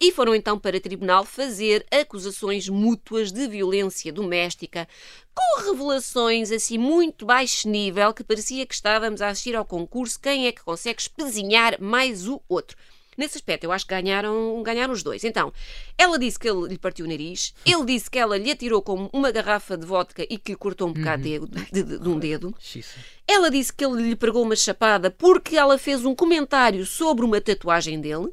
e 0.00 0.10
foram 0.10 0.34
então 0.34 0.58
para 0.58 0.80
tribunal 0.80 1.24
fazer 1.24 1.86
acusações 1.92 2.68
mútuas 2.68 3.30
de 3.30 3.46
violência 3.46 4.12
doméstica, 4.12 4.88
com 5.32 5.70
revelações 5.70 6.50
assim 6.50 6.76
muito 6.76 7.24
baixo 7.24 7.68
nível 7.68 8.12
que 8.12 8.24
parecia 8.24 8.66
que 8.66 8.74
estávamos 8.74 9.22
a 9.22 9.28
assistir 9.28 9.54
ao 9.54 9.64
concurso 9.64 10.18
quem 10.18 10.48
é 10.48 10.50
que 10.50 10.64
consegue 10.64 11.00
espezinhar 11.00 11.80
mais 11.80 12.26
o 12.26 12.42
outro. 12.48 12.76
Nesse 13.18 13.36
aspecto, 13.36 13.64
eu 13.64 13.72
acho 13.72 13.84
que 13.84 13.92
ganharam, 13.94 14.62
ganharam 14.62 14.94
os 14.94 15.02
dois. 15.02 15.24
Então, 15.24 15.52
ela 15.98 16.18
disse 16.18 16.38
que 16.38 16.48
ele 16.48 16.68
lhe 16.68 16.78
partiu 16.78 17.04
o 17.04 17.08
nariz, 17.08 17.52
ele 17.66 17.84
disse 17.84 18.08
que 18.08 18.18
ela 18.18 18.38
lhe 18.38 18.50
atirou 18.50 18.80
com 18.80 19.10
uma 19.12 19.30
garrafa 19.32 19.76
de 19.76 19.84
vodka 19.84 20.22
e 20.30 20.38
que 20.38 20.52
lhe 20.52 20.56
cortou 20.56 20.88
um 20.88 20.92
bocado 20.92 21.24
de, 21.24 21.38
de- 21.40 21.82
de- 21.82 21.98
de 21.98 22.08
um 22.08 22.16
dedo. 22.18 22.54
Xiça. 22.60 22.94
Ela 23.26 23.50
disse 23.50 23.72
que 23.72 23.84
ele 23.84 24.02
lhe 24.02 24.14
pregou 24.16 24.42
uma 24.44 24.54
chapada 24.56 25.10
porque 25.10 25.56
ela 25.56 25.76
fez 25.76 26.04
um 26.04 26.14
comentário 26.14 26.86
sobre 26.86 27.24
uma 27.24 27.40
tatuagem 27.40 28.00
dele. 28.00 28.28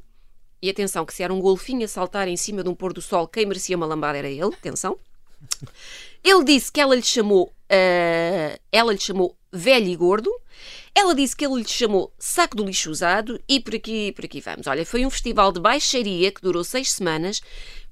E 0.62 0.70
atenção, 0.70 1.06
que 1.06 1.14
se 1.14 1.22
era 1.24 1.34
um 1.34 1.40
golfinho 1.42 1.84
a 1.84 1.88
saltar 1.88 2.28
em 2.28 2.38
cima 2.38 2.64
de 2.64 2.70
um 2.70 2.76
pôr 2.76 2.94
do 2.94 3.02
sol, 3.02 3.28
quem 3.28 3.46
merecia 3.46 3.76
uma 3.76 3.86
lambada 3.86 4.18
era 4.20 4.30
ele. 4.30 4.54
Atenção. 4.54 4.98
Ele 6.24 6.44
disse 6.44 6.72
que 6.72 6.80
ela 6.80 6.96
lhe 6.96 7.04
chamou, 7.04 7.52
ah, 7.70 8.58
ela 8.72 8.94
lhe 8.94 9.00
chamou 9.00 9.36
velho 9.52 9.88
e 9.88 9.96
gordo. 9.96 10.32
Ela 10.98 11.14
disse 11.14 11.36
que 11.36 11.46
ele 11.46 11.56
lhe 11.56 11.68
chamou 11.68 12.14
saco 12.18 12.56
do 12.56 12.64
lixo 12.64 12.90
usado 12.90 13.38
e 13.50 13.60
por 13.60 13.76
aqui, 13.76 14.14
por 14.14 14.24
aqui 14.24 14.40
vamos. 14.40 14.66
Olha, 14.66 14.86
foi 14.86 15.06
um 15.06 15.10
festival 15.10 15.52
de 15.52 15.60
baixaria 15.60 16.32
que 16.32 16.42
durou 16.42 16.64
seis 16.64 16.90
semanas, 16.92 17.42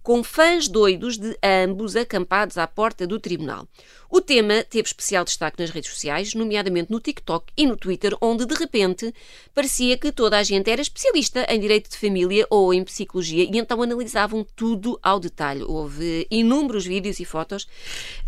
com 0.01 0.23
fãs 0.23 0.69
doidos 0.69 1.17
de 1.17 1.37
ambos 1.43 1.97
acampados 1.97 2.57
à 2.57 2.65
porta 2.65 3.05
do 3.05 3.19
tribunal. 3.19 3.67
O 4.15 4.21
tema 4.21 4.63
teve 4.63 4.85
especial 4.85 5.25
destaque 5.25 5.59
nas 5.59 5.71
redes 5.71 5.89
sociais, 5.89 6.35
nomeadamente 6.35 6.91
no 6.91 6.99
TikTok 6.99 7.51
e 7.57 7.65
no 7.65 7.75
Twitter, 7.75 8.15
onde 8.21 8.45
de 8.45 8.53
repente 8.53 9.11
parecia 9.55 9.97
que 9.97 10.11
toda 10.11 10.37
a 10.37 10.43
gente 10.43 10.69
era 10.69 10.83
especialista 10.83 11.47
em 11.49 11.59
direito 11.59 11.89
de 11.89 11.97
família 11.97 12.45
ou 12.47 12.71
em 12.71 12.83
psicologia 12.83 13.43
e 13.43 13.57
então 13.57 13.81
analisavam 13.81 14.45
tudo 14.55 14.99
ao 15.01 15.19
detalhe. 15.19 15.63
Houve 15.63 16.27
inúmeros 16.29 16.85
vídeos 16.85 17.19
e 17.19 17.25
fotos 17.25 17.67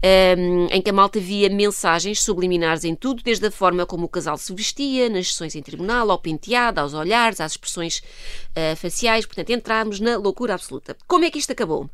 ehm, 0.02 0.66
em 0.72 0.82
que 0.82 0.90
a 0.90 0.94
malta 0.94 1.20
via 1.20 1.52
mensagens 1.52 2.20
subliminares 2.20 2.84
em 2.84 2.96
tudo, 2.96 3.22
desde 3.22 3.46
a 3.46 3.52
forma 3.52 3.86
como 3.86 4.06
o 4.06 4.10
casal 4.10 4.40
se 4.40 4.52
vestia, 4.56 5.08
nas 5.08 5.28
sessões 5.28 5.54
em 5.54 5.62
tribunal, 5.62 6.10
ao 6.10 6.18
penteado, 6.18 6.82
aos 6.82 6.96
olhares, 6.96 7.40
às 7.40 7.52
expressões 7.52 8.02
eh, 8.56 8.74
faciais. 8.74 9.28
Portanto, 9.28 9.52
entramos 9.52 10.00
na 10.00 10.18
loucura 10.18 10.56
absoluta. 10.56 10.98
Como 11.06 11.26
é 11.26 11.30
que 11.30 11.38
isto 11.38 11.52
acabou? 11.52 11.88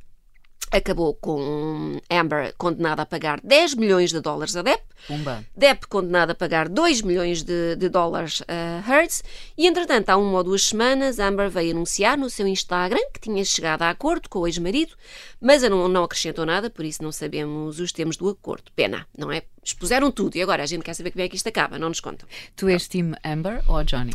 Acabou 0.69 1.13
com 1.13 1.99
Amber 2.09 2.53
condenada 2.57 3.01
a 3.01 3.05
pagar 3.05 3.41
10 3.41 3.75
milhões 3.75 4.11
de 4.11 4.21
dólares 4.21 4.55
a 4.55 4.61
Depp, 4.61 4.83
Pumba. 5.07 5.43
Depp 5.55 5.87
condenado 5.87 6.31
a 6.31 6.35
pagar 6.35 6.69
2 6.69 7.01
milhões 7.01 7.43
de, 7.43 7.75
de 7.75 7.89
dólares 7.89 8.41
a 8.47 8.81
Hertz 8.87 9.23
e, 9.57 9.67
entretanto, 9.67 10.09
há 10.09 10.17
uma 10.17 10.37
ou 10.37 10.43
duas 10.43 10.63
semanas, 10.63 11.19
Amber 11.19 11.49
veio 11.49 11.71
anunciar 11.71 12.17
no 12.17 12.29
seu 12.29 12.47
Instagram 12.47 13.01
que 13.13 13.19
tinha 13.19 13.43
chegado 13.43 13.81
a 13.81 13.89
acordo 13.89 14.29
com 14.29 14.39
o 14.39 14.47
ex-marido, 14.47 14.93
mas 15.41 15.63
não, 15.63 15.87
não 15.87 16.03
acrescentou 16.03 16.45
nada, 16.45 16.69
por 16.69 16.85
isso 16.85 17.03
não 17.03 17.11
sabemos 17.11 17.79
os 17.79 17.91
termos 17.91 18.15
do 18.15 18.29
acordo. 18.29 18.71
Pena, 18.75 19.05
não 19.17 19.31
é? 19.31 19.43
Expuseram 19.63 20.11
tudo 20.11 20.37
e 20.37 20.41
agora 20.41 20.63
a 20.63 20.65
gente 20.65 20.83
quer 20.83 20.93
saber 20.93 21.11
como 21.11 21.23
é 21.23 21.27
que 21.27 21.35
isto 21.35 21.47
acaba, 21.47 21.77
não 21.77 21.89
nos 21.89 21.99
contam. 21.99 22.27
Tu 22.55 22.69
és 22.69 22.87
time 22.87 23.15
Amber 23.23 23.61
ou 23.67 23.83
Johnny? 23.83 24.13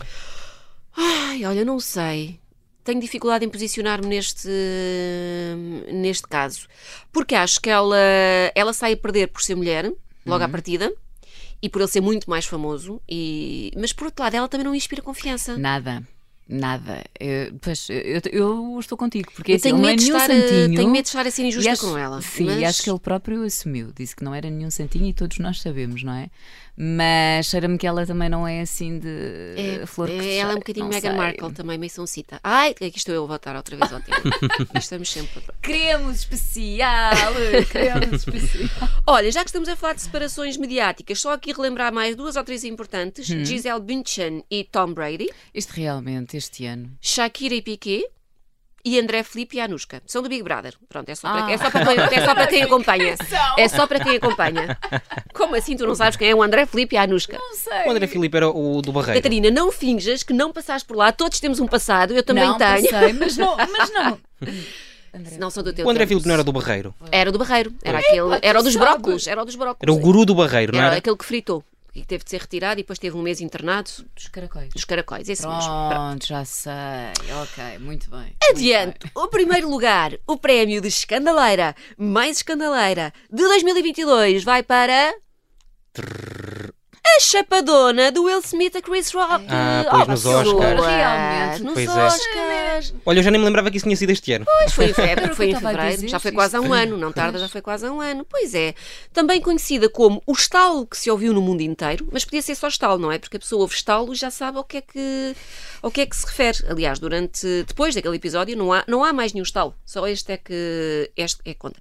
Ai, 0.96 1.44
olha, 1.44 1.64
não 1.64 1.78
sei. 1.78 2.40
Tenho 2.86 3.00
dificuldade 3.00 3.44
em 3.44 3.48
posicionar-me 3.48 4.06
neste, 4.08 4.48
neste 5.92 6.26
caso. 6.26 6.66
Porque 7.12 7.34
acho 7.34 7.60
que 7.60 7.68
ela, 7.68 7.96
ela 8.54 8.72
sai 8.72 8.92
a 8.94 8.96
perder 8.96 9.28
por 9.28 9.42
ser 9.42 9.54
mulher, 9.54 9.92
logo 10.24 10.42
à 10.44 10.48
partida, 10.48 10.92
e 11.62 11.68
por 11.68 11.80
ele 11.80 11.90
ser 11.90 12.00
muito 12.00 12.28
mais 12.30 12.44
famoso. 12.46 13.00
E... 13.08 13.72
Mas 13.76 13.92
por 13.92 14.06
outro 14.06 14.22
lado, 14.22 14.34
ela 14.34 14.48
também 14.48 14.64
não 14.64 14.74
inspira 14.74 15.02
confiança. 15.02 15.56
Nada. 15.56 16.02
Nada. 16.48 17.04
Eu, 17.18 17.54
pois, 17.60 17.88
eu, 17.90 18.20
eu 18.30 18.76
estou 18.78 18.96
contigo, 18.96 19.32
porque 19.34 19.52
Eu 19.52 19.56
assim, 19.56 19.70
tenho 19.70 19.78
é 19.78 19.80
medo, 19.80 19.98
de 19.98 20.04
nenhum 20.04 20.16
estar, 20.16 20.32
santinho. 20.32 20.76
tenho 20.76 20.90
medo 20.92 21.02
de 21.02 21.08
estar 21.08 21.26
a 21.26 21.30
ser 21.30 21.42
injusta 21.44 21.72
acho- 21.72 21.82
com 21.90 21.98
ela. 21.98 22.22
Sim, 22.22 22.44
mas... 22.44 22.60
e 22.60 22.64
acho 22.64 22.82
que 22.84 22.90
ele 22.90 23.00
próprio 23.00 23.42
assumiu. 23.42 23.92
Disse 23.92 24.14
que 24.14 24.22
não 24.22 24.32
era 24.32 24.48
nenhum 24.48 24.70
santinho 24.70 25.06
e 25.06 25.12
todos 25.12 25.38
nós 25.40 25.60
sabemos, 25.60 26.04
não 26.04 26.12
é? 26.12 26.30
Mas 26.76 27.46
cheira-me 27.46 27.78
que 27.78 27.86
ela 27.86 28.04
também 28.04 28.28
não 28.28 28.46
é 28.46 28.60
assim 28.60 28.98
de 28.98 29.08
É, 29.56 29.86
flor 29.86 30.08
que 30.08 30.14
é, 30.14 30.36
ela 30.36 30.52
é 30.52 30.54
um 30.54 30.58
bocadinho 30.58 30.86
Meghan. 30.86 31.14
Markle 31.14 31.52
também, 31.52 31.78
meio 31.78 31.90
soncita. 31.90 32.38
Ai, 32.44 32.70
aqui 32.70 32.92
estou 32.96 33.14
eu 33.14 33.24
a 33.24 33.26
voltar 33.26 33.56
outra 33.56 33.76
vez 33.76 33.92
ao 33.92 34.00
tema. 34.00 34.20
Estamos 34.78 35.10
sempre. 35.10 35.42
Queremos 35.62 36.16
especial! 36.18 37.12
Queremos 37.70 38.12
especial! 38.26 38.88
Olha, 39.06 39.30
já 39.32 39.40
que 39.42 39.48
estamos 39.48 39.68
a 39.68 39.76
falar 39.76 39.94
de 39.94 40.02
separações 40.02 40.56
mediáticas, 40.58 41.20
só 41.20 41.32
aqui 41.32 41.52
relembrar 41.52 41.92
mais 41.92 42.14
duas 42.14 42.36
ou 42.36 42.44
três 42.44 42.62
importantes: 42.64 43.28
Hum. 43.30 43.44
Gisele 43.44 43.80
Bündchen 43.80 44.44
e 44.50 44.64
Tom 44.64 44.92
Brady, 44.92 45.30
Isto 45.54 45.70
realmente, 45.72 46.36
este 46.36 46.66
ano. 46.66 46.90
Shakira 47.00 47.54
e 47.54 47.62
Piqué. 47.62 48.04
E 48.88 49.00
André 49.00 49.24
Felipe 49.24 49.56
e 49.56 49.60
Anushka. 49.60 50.00
São 50.06 50.22
do 50.22 50.28
Big 50.28 50.44
Brother. 50.44 50.74
Pronto, 50.88 51.08
é 51.08 51.14
só 51.16 51.28
para, 51.28 51.46
Ah. 51.46 51.50
é 51.50 51.58
só 51.58 51.70
para, 51.72 51.84
quem- 51.86 52.04
é 52.18 52.24
só 52.24 52.34
para 52.36 52.46
quem 52.46 52.62
acompanha. 52.64 53.16
É 53.58 53.68
só 53.68 53.84
para 53.86 53.98
quem 53.98 54.16
acompanha. 54.16 54.78
Como 55.34 55.56
assim 55.56 55.76
tu 55.76 55.84
não 55.86 55.94
sabes 55.96 56.16
quem 56.16 56.30
é 56.30 56.34
o 56.36 56.40
André 56.40 56.66
Felipe 56.66 56.94
e 56.94 56.98
a 56.98 57.02
Anushka? 57.02 57.36
Não 57.36 57.54
sei. 57.54 57.84
O 57.86 57.90
André 57.90 58.06
Filipe 58.06 58.36
era 58.36 58.48
o 58.48 58.80
do 58.80 58.92
Barreiro. 58.92 59.18
Catarina, 59.20 59.50
não 59.50 59.72
finjas 59.72 60.22
que 60.22 60.32
não 60.32 60.52
passaste 60.52 60.86
por 60.86 60.96
lá. 60.96 61.10
Todos 61.10 61.40
temos 61.40 61.58
um 61.58 61.66
passado, 61.66 62.14
eu 62.14 62.22
também 62.22 62.46
não, 62.46 62.56
tenho. 62.56 62.88
Sei, 62.88 63.12
mas 63.12 63.36
não. 63.36 63.56
Mas 63.76 63.90
não. 63.92 64.18
André, 65.12 65.36
Não 65.38 65.50
são 65.50 65.62
do 65.64 65.72
teu 65.72 65.84
O 65.84 65.90
André 65.90 66.04
tempo. 66.04 66.10
Filipe 66.10 66.28
não 66.28 66.34
era 66.34 66.44
do 66.44 66.52
Barreiro. 66.52 66.94
Era 67.10 67.32
do 67.32 67.38
Barreiro. 67.38 67.74
Era 67.82 67.98
aquele. 67.98 68.38
Era 68.42 68.60
o 68.60 68.62
dos 68.62 68.76
brócolos. 68.76 69.26
Era 69.26 69.42
o 69.42 69.44
dos 69.44 69.56
brócolos. 69.56 69.78
Era 69.82 69.92
o 69.92 69.98
guru 69.98 70.24
do 70.24 70.34
Barreiro, 70.34 70.72
não 70.72 70.78
Era 70.78 70.88
era? 70.88 70.96
aquele 70.98 71.16
que 71.16 71.24
fritou. 71.24 71.64
E 71.96 72.02
que 72.02 72.06
teve 72.06 72.24
de 72.24 72.28
ser 72.30 72.42
retirado 72.42 72.78
e 72.78 72.82
depois 72.82 72.98
teve 72.98 73.16
um 73.16 73.22
mês 73.22 73.40
internado 73.40 73.90
dos 74.14 74.28
caracóis. 74.28 74.68
dos 74.70 74.84
caracóis. 74.84 75.26
Esse 75.30 75.46
mesmo. 75.46 75.62
Pronto. 75.62 75.94
Pronto, 75.94 76.26
já 76.26 76.44
sei. 76.44 76.72
Ok, 77.42 77.78
muito 77.78 78.10
bem. 78.10 78.36
Adiante, 78.50 78.98
o 79.14 79.28
primeiro 79.28 79.70
lugar, 79.70 80.12
o 80.26 80.36
prémio 80.36 80.82
de 80.82 80.88
escandaleira, 80.88 81.74
mais 81.96 82.36
escandaleira, 82.36 83.14
de 83.32 83.42
2022 83.42 84.44
vai 84.44 84.62
para. 84.62 85.14
A 87.16 87.20
chapadona 87.20 88.12
do 88.12 88.24
Will 88.24 88.40
Smith 88.40 88.76
a 88.76 88.82
Chris 88.82 89.10
Rock. 89.12 89.46
Ah, 89.48 89.86
pois, 89.90 90.02
Oh, 90.02 90.10
nos 90.10 90.26
Oscars. 90.26 90.84
Realmente. 90.84 91.62
Nos 91.62 91.72
Pois 91.72 91.88
é. 91.88 92.06
Oscars. 92.06 92.94
Olha, 93.06 93.18
eu 93.20 93.22
já 93.22 93.30
nem 93.30 93.40
me 93.40 93.46
lembrava 93.46 93.70
que 93.70 93.78
isso 93.78 93.84
tinha 93.86 93.96
sido 93.96 94.10
este 94.10 94.32
ano. 94.34 94.44
Pois 94.44 94.72
foi 94.72 94.92
foi 94.92 95.46
eu 95.46 95.50
em 95.50 95.54
fevereiro, 95.56 96.08
já 96.08 96.18
foi 96.18 96.32
quase 96.32 96.56
há 96.56 96.60
um 96.60 96.74
ano, 96.74 96.98
não 96.98 97.10
tarda, 97.12 97.38
já 97.38 97.48
foi 97.48 97.62
quase 97.62 97.86
há 97.86 97.92
um 97.92 98.02
ano. 98.02 98.26
Pois 98.28 98.54
é, 98.54 98.74
também 99.14 99.40
conhecida 99.40 99.88
como 99.88 100.22
o 100.26 100.32
estalo 100.32 100.86
que 100.86 100.96
se 100.98 101.10
ouviu 101.10 101.32
no 101.32 101.40
mundo 101.40 101.62
inteiro, 101.62 102.06
mas 102.12 102.22
podia 102.24 102.42
ser 102.42 102.54
só 102.54 102.68
estalo, 102.68 102.98
não 102.98 103.10
é? 103.10 103.18
Porque 103.18 103.38
a 103.38 103.40
pessoa 103.40 103.62
ouve 103.62 103.74
estalo 103.74 104.12
e 104.12 104.16
já 104.16 104.30
sabe 104.30 104.58
ao 104.58 104.64
que 104.64 104.76
é 104.76 104.80
que, 104.82 105.34
ao 105.80 105.90
que, 105.90 106.02
é 106.02 106.06
que 106.06 106.16
se 106.16 106.26
refere. 106.26 106.58
Aliás, 106.68 106.98
durante, 106.98 107.64
depois 107.66 107.94
daquele 107.94 108.16
episódio 108.16 108.54
não 108.56 108.74
há, 108.74 108.84
não 108.86 109.02
há 109.02 109.12
mais 109.12 109.32
nenhum 109.32 109.44
estalo, 109.44 109.74
só 109.86 110.06
este 110.06 110.32
é 110.32 110.36
que, 110.36 111.10
este 111.16 111.40
é 111.46 111.54
que 111.54 111.58
conta. 111.58 111.80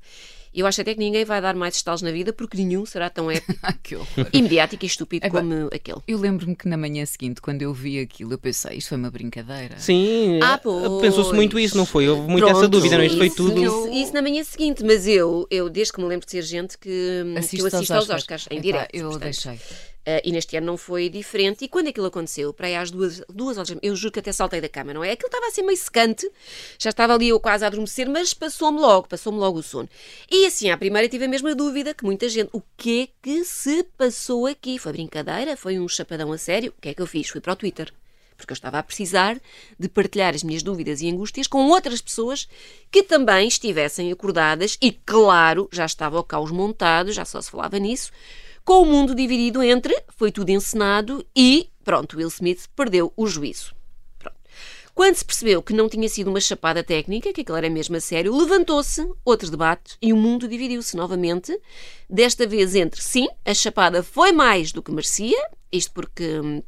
Eu 0.56 0.66
acho 0.66 0.82
até 0.82 0.94
que 0.94 1.00
ninguém 1.00 1.26
vai 1.26 1.42
dar 1.42 1.54
mais 1.56 1.76
estalos 1.76 2.02
na 2.02 2.12
vida 2.12 2.32
porque 2.32 2.58
nenhum 2.58 2.86
será 2.86 3.10
tão 3.10 3.30
épico 3.32 3.60
que 3.84 3.96
horror. 3.96 4.28
e 4.32 4.42
e 4.42 4.86
estúpido 4.86 5.30
como 5.30 5.70
aquele. 5.74 6.00
Eu 6.08 6.18
lembro-me 6.18 6.56
que 6.56 6.68
na 6.68 6.78
manhã 6.78 7.06
seguinte, 7.06 7.42
quando 7.42 7.62
eu 7.62 7.74
vi 7.74 8.00
aquilo, 8.00 8.34
eu 8.34 8.38
pensei, 8.38 8.78
isto 8.78 8.90
foi 8.90 8.98
uma 8.98 9.12
brincadeira. 9.12 9.78
Sim, 9.78 10.40
Ah, 10.42 10.58
pois. 10.58 11.02
pensou-se 11.02 11.34
muito 11.34 11.60
isso, 11.60 11.76
não 11.76 11.86
foi? 11.86 12.08
Houve 12.08 12.28
muito 12.30 12.46
essa 12.46 12.60
Pronto, 12.60 12.70
dúvida, 12.72 12.98
não? 12.98 13.04
Isto 13.04 13.18
foi 13.18 13.28
isso, 13.28 13.36
tudo. 13.36 13.64
Isso, 13.64 13.88
isso 13.90 14.14
na 14.14 14.22
manhã 14.22 14.44
seguinte, 14.44 14.84
mas 14.84 15.06
eu, 15.08 15.46
eu 15.52 15.70
desde 15.70 15.92
que 15.94 16.02
me 16.02 16.08
lembro 16.08 16.26
de 16.26 16.32
ser 16.32 16.42
gente 16.42 16.78
que, 16.78 16.90
que 16.90 17.32
eu 17.34 17.38
Assiste 17.38 17.66
assisto 17.68 17.94
aos 17.94 18.10
Oscars, 18.10 18.48
em 18.50 18.56
Epá, 18.56 18.62
direto. 18.62 18.90
Eu 18.96 19.10
portanto. 19.10 19.24
deixei. 19.24 19.60
Uh, 20.06 20.22
e 20.24 20.32
neste 20.32 20.56
ano 20.56 20.68
não 20.68 20.78
foi 20.78 21.10
diferente. 21.10 21.66
E 21.66 21.68
quando 21.68 21.88
aquilo 21.88 22.06
aconteceu, 22.06 22.54
para 22.54 22.68
aí 22.68 22.76
às 22.76 22.92
duas, 22.92 23.24
duas 23.28 23.58
horas, 23.58 23.76
eu 23.82 23.96
juro 23.96 24.12
que 24.12 24.20
até 24.20 24.32
saltei 24.32 24.62
da 24.62 24.70
cama, 24.70 24.94
não 24.94 25.04
é? 25.04 25.12
Aquilo 25.12 25.28
estava 25.28 25.48
a 25.48 25.50
ser 25.50 25.64
meio 25.64 25.78
secante, 25.78 26.30
já 26.78 26.92
estava 26.92 27.16
ali 27.16 27.30
eu 27.30 27.40
quase 27.40 27.64
a 27.64 27.68
adormecer, 27.68 28.08
mas 28.08 28.32
passou-me 28.32 28.80
logo, 28.80 29.08
passou-me 29.08 29.40
logo 29.40 29.58
o 29.58 29.64
sono. 29.64 29.90
E 30.30 30.46
assim, 30.46 30.70
à 30.70 30.78
primeira 30.78 31.10
tive 31.10 31.26
a 31.26 31.28
mesma 31.28 31.56
dúvida 31.56 31.92
que 31.92 32.06
muita 32.06 32.30
gente. 32.30 32.50
O 32.54 32.62
que 32.78 33.04
é 33.04 33.08
que 33.20 33.44
se 33.44 33.84
passou 33.98 34.46
aqui? 34.46 34.78
Foi 34.78 34.92
brincadeira? 34.92 35.58
Foi 35.58 35.80
um 35.80 35.88
chapadão 35.88 36.32
a 36.32 36.38
sério? 36.38 36.72
O 36.78 36.82
que 36.82 36.90
é 36.90 36.94
que 36.94 37.02
eu 37.02 37.08
fiz? 37.08 37.30
Fui 37.30 37.42
para 37.42 37.54
o 37.54 37.56
Twitter. 37.56 37.92
Porque 38.38 38.52
eu 38.52 38.56
estava 38.56 38.78
a 38.78 38.84
precisar 38.84 39.40
de 39.80 39.90
partilhar 39.90 40.36
as 40.36 40.44
minhas 40.44 40.62
dúvidas 40.62 41.02
e 41.02 41.10
angústias 41.10 41.48
com 41.48 41.68
outras 41.70 42.02
pessoas 42.02 42.48
que 42.92 43.02
também 43.02 43.48
estivessem 43.48 44.12
acordadas 44.12 44.78
e, 44.82 44.92
claro, 44.92 45.70
já 45.72 45.86
estava 45.86 46.20
o 46.20 46.24
caos 46.24 46.52
montado, 46.52 47.12
já 47.12 47.26
só 47.26 47.42
se 47.42 47.50
falava 47.50 47.80
nisso, 47.80 48.12
com 48.66 48.82
o 48.82 48.86
mundo 48.86 49.14
dividido 49.16 49.64
entre 49.64 49.96
foi 50.10 50.32
tudo 50.32 50.50
encenado 50.50 51.26
e, 51.36 51.70
pronto, 51.84 52.18
Will 52.18 52.28
Smith 52.28 52.68
perdeu 52.76 53.14
o 53.16 53.28
juízo. 53.28 53.76
Pronto. 54.18 54.36
Quando 54.94 55.16
se 55.16 55.24
percebeu 55.24 55.62
que 55.62 55.74
não 55.74 55.88
tinha 55.88 56.10
sido 56.10 56.30
uma 56.30 56.42
chapada 56.42 56.84
técnica, 56.84 57.32
que 57.32 57.42
aquilo 57.42 57.58
era 57.58 57.70
mesmo 57.70 57.96
a 57.96 58.00
sério, 58.02 58.36
levantou-se 58.36 59.08
outro 59.24 59.52
debate 59.52 59.98
e 60.02 60.12
o 60.12 60.18
mundo 60.18 60.48
dividiu-se 60.48 60.98
novamente. 60.98 61.58
Desta 62.10 62.48
vez 62.48 62.74
entre 62.76 63.02
sim, 63.02 63.28
a 63.46 63.54
chapada 63.54 64.02
foi 64.02 64.32
mais 64.32 64.72
do 64.72 64.82
que 64.82 64.92
merecia, 64.92 65.38
isto 65.72 65.92
porque. 65.94 66.40
hum, 66.40 66.64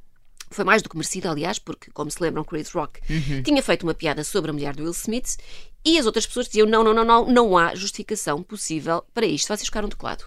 Foi 0.49 0.63
mais 0.63 0.81
do 0.81 0.89
que 0.89 0.95
merecido, 0.95 1.29
aliás, 1.29 1.59
porque, 1.59 1.91
como 1.91 2.09
se 2.11 2.21
lembram, 2.21 2.43
Chris 2.43 2.69
Rock 2.71 3.01
tinha 3.43 3.61
feito 3.61 3.83
uma 3.83 3.93
piada 3.93 4.23
sobre 4.23 4.49
a 4.51 4.53
mulher 4.53 4.75
do 4.75 4.83
Will 4.83 4.91
Smith 4.91 5.37
e 5.83 5.97
as 5.97 6.05
outras 6.05 6.25
pessoas 6.27 6.47
diziam: 6.47 6.67
não, 6.67 6.83
não, 6.83 6.93
não, 6.93 7.03
não, 7.03 7.25
não 7.31 7.57
há 7.57 7.73
justificação 7.75 8.43
possível 8.43 9.03
para 9.13 9.25
isto. 9.25 9.47
Vocês 9.47 9.63
ficaram 9.65 9.89
de 9.89 9.95
lado? 10.01 10.25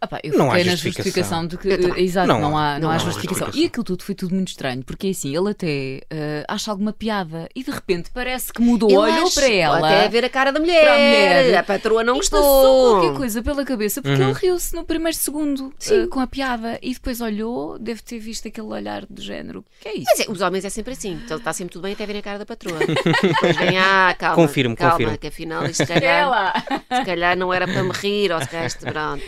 Ah 0.00 0.06
pá, 0.06 0.20
eu 0.22 0.38
Não 0.38 0.46
há 0.50 0.54
fiquei 0.54 0.64
na 0.70 0.76
justificação. 0.76 1.44
justificação 1.44 1.46
de 1.46 1.58
que. 1.94 2.00
Exato, 2.00 2.28
Não 2.28 2.40
não, 2.40 2.56
há. 2.56 2.74
não, 2.74 2.80
Não 2.82 2.90
há 2.90 2.94
há 2.94 2.98
justificação. 2.98 3.46
justificação. 3.48 3.62
E 3.62 3.66
aquilo 3.66 3.84
tudo 3.84 4.02
foi 4.04 4.14
tudo 4.14 4.34
muito 4.34 4.48
estranho, 4.48 4.84
porque 4.84 5.08
assim, 5.08 5.36
ele 5.36 5.50
até 5.50 6.00
eh, 6.10 6.44
acha 6.46 6.70
alguma 6.70 6.92
piada 6.92 7.48
e 7.54 7.64
de 7.64 7.70
repente 7.70 8.10
parece 8.14 8.52
que 8.52 8.62
mudou, 8.62 8.92
olhou 8.92 9.30
para 9.32 9.48
ela. 9.50 9.78
Até 9.78 10.04
a 10.04 10.08
ver 10.08 10.24
a 10.24 10.28
cara 10.30 10.52
da 10.52 10.60
mulher. 10.60 10.82
Para 10.84 10.94
a 10.94 10.96
mulher. 10.98 11.54
A 11.58 11.62
patroa 11.64 12.04
não 12.04 12.14
e 12.14 12.18
gostou. 12.18 12.40
passou 12.40 13.00
qualquer 13.00 13.16
coisa 13.16 13.42
pela 13.42 13.64
cabeça, 13.64 14.00
porque 14.02 14.22
Uhum. 14.22 14.30
ele 14.30 14.38
riu-se 14.38 14.74
no 14.76 14.84
primeiro 14.84 15.16
segundo 15.16 15.72
eh, 15.90 16.06
com 16.06 16.20
a 16.20 16.26
piada 16.26 16.78
e 16.82 16.94
depois 16.94 17.20
olhou, 17.20 17.78
deve 17.78 18.00
ter 18.02 18.18
visto 18.20 18.46
aquele 18.46 18.68
olhar 18.68 19.04
do 19.06 19.20
género. 19.20 19.64
que 19.80 19.88
é 19.88 19.94
isso? 19.96 20.04
Mas 20.16 20.28
é, 20.28 20.30
os 20.30 20.40
homens 20.40 20.64
é 20.64 20.70
sempre 20.70 20.92
assim. 20.92 21.20
Então 21.24 21.38
está 21.38 21.52
sempre 21.52 21.72
tudo 21.72 21.82
bem 21.82 21.92
até 21.94 22.06
ver 22.06 22.18
a 22.18 22.22
cara 22.22 22.38
da 22.38 22.46
patroa. 22.46 22.78
Depois 22.78 23.56
vem, 23.56 23.78
ah, 23.78 24.14
calma. 24.18 24.36
Confirmo, 24.36 24.76
calma, 24.76 24.92
confirmo. 24.92 25.18
que 25.18 25.26
afinal 25.26 25.64
isto 25.66 25.84
se 25.84 25.86
calhar, 25.86 26.64
se 26.94 27.04
calhar 27.04 27.36
não 27.36 27.52
era 27.52 27.66
para 27.66 27.82
me 27.82 27.90
rir, 27.92 28.30
ou 28.32 28.40
se 28.40 28.48
calhar 28.48 28.70
pronto. 28.78 29.24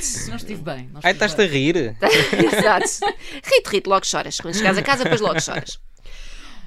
Estive 0.60 0.62
bem. 0.62 0.90
Não 0.92 1.00
Ai, 1.02 1.12
estás-te 1.12 1.40
a 1.40 1.46
rir? 1.46 1.76
Exato. 2.52 3.14
Rite, 3.42 3.68
rite, 3.70 3.88
logo 3.88 4.06
choras. 4.06 4.38
Quando 4.38 4.54
chegares 4.54 4.78
a 4.78 4.82
casa, 4.82 5.04
depois 5.04 5.20
logo 5.20 5.40
choras. 5.40 5.80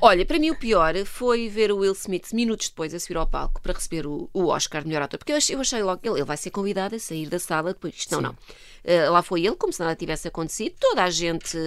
Olha, 0.02 0.26
para 0.26 0.38
mim 0.38 0.50
o 0.50 0.56
pior 0.56 0.94
foi 1.06 1.48
ver 1.48 1.72
o 1.72 1.78
Will 1.78 1.94
Smith 1.94 2.34
minutos 2.34 2.68
depois 2.68 2.94
a 2.94 3.00
subir 3.00 3.16
ao 3.16 3.26
palco 3.26 3.62
para 3.62 3.72
receber 3.72 4.06
o, 4.06 4.30
o 4.34 4.48
Oscar 4.48 4.82
de 4.82 4.90
melhor 4.90 5.04
ator. 5.04 5.18
Porque 5.18 5.32
eu 5.32 5.38
achei, 5.38 5.56
eu 5.56 5.62
achei 5.62 5.82
logo, 5.82 6.02
ele, 6.04 6.16
ele 6.16 6.26
vai 6.26 6.36
ser 6.36 6.52
convidado 6.52 6.96
a 6.96 7.00
sair 7.00 7.30
da 7.30 7.40
sala 7.40 7.74
depois. 7.74 7.96
Isto 7.96 8.16
não, 8.16 8.22
não. 8.22 8.38
Eh, 8.84 9.08
lá 9.10 9.22
foi 9.22 9.46
ele, 9.46 9.56
como 9.56 9.72
se 9.72 9.80
nada 9.80 9.96
tivesse 9.96 10.28
acontecido. 10.28 10.76
Toda 10.78 11.04
a 11.04 11.10
gente 11.10 11.58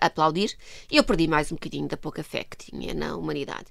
a 0.00 0.06
aplaudir 0.06 0.56
e 0.90 0.96
eu 0.96 1.02
perdi 1.02 1.26
mais 1.26 1.50
um 1.50 1.56
bocadinho 1.56 1.88
da 1.88 1.96
pouca 1.96 2.22
fé 2.22 2.44
que 2.44 2.56
tinha 2.56 2.94
na 2.94 3.16
humanidade. 3.16 3.66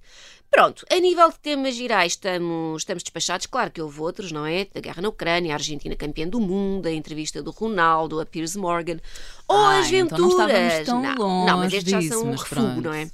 Pronto, 0.53 0.85
a 0.91 0.99
nível 0.99 1.29
de 1.29 1.39
temas 1.39 1.73
gerais 1.75 2.11
estamos, 2.13 2.81
estamos 2.83 3.01
despachados, 3.01 3.47
claro 3.47 3.71
que 3.71 3.81
houve 3.81 3.99
outros, 3.99 4.31
não 4.31 4.45
é? 4.45 4.67
A 4.75 4.79
guerra 4.79 5.01
na 5.01 5.09
Ucrânia, 5.09 5.51
a 5.51 5.55
Argentina 5.55 5.95
campeã 5.95 6.27
do 6.27 6.39
mundo, 6.39 6.85
a 6.87 6.91
entrevista 6.91 7.41
do 7.41 7.49
Ronaldo, 7.49 8.19
a 8.19 8.25
Piers 8.25 8.55
Morgan, 8.55 8.99
ou 9.47 9.57
Ah, 9.57 9.79
as 9.79 9.91
então 9.91 10.17
não 10.19 10.29
venturas. 10.29 10.51
estávamos 10.53 10.85
tão 10.85 11.01
não, 11.01 11.45
não, 11.45 11.57
mas 11.57 11.73
estes 11.73 11.91
já 11.91 11.99
disso, 11.99 12.13
são 12.13 12.27
um 12.27 12.31
refúgio, 12.35 12.55
pronto. 12.65 12.81
não 12.81 12.93
é? 12.93 13.09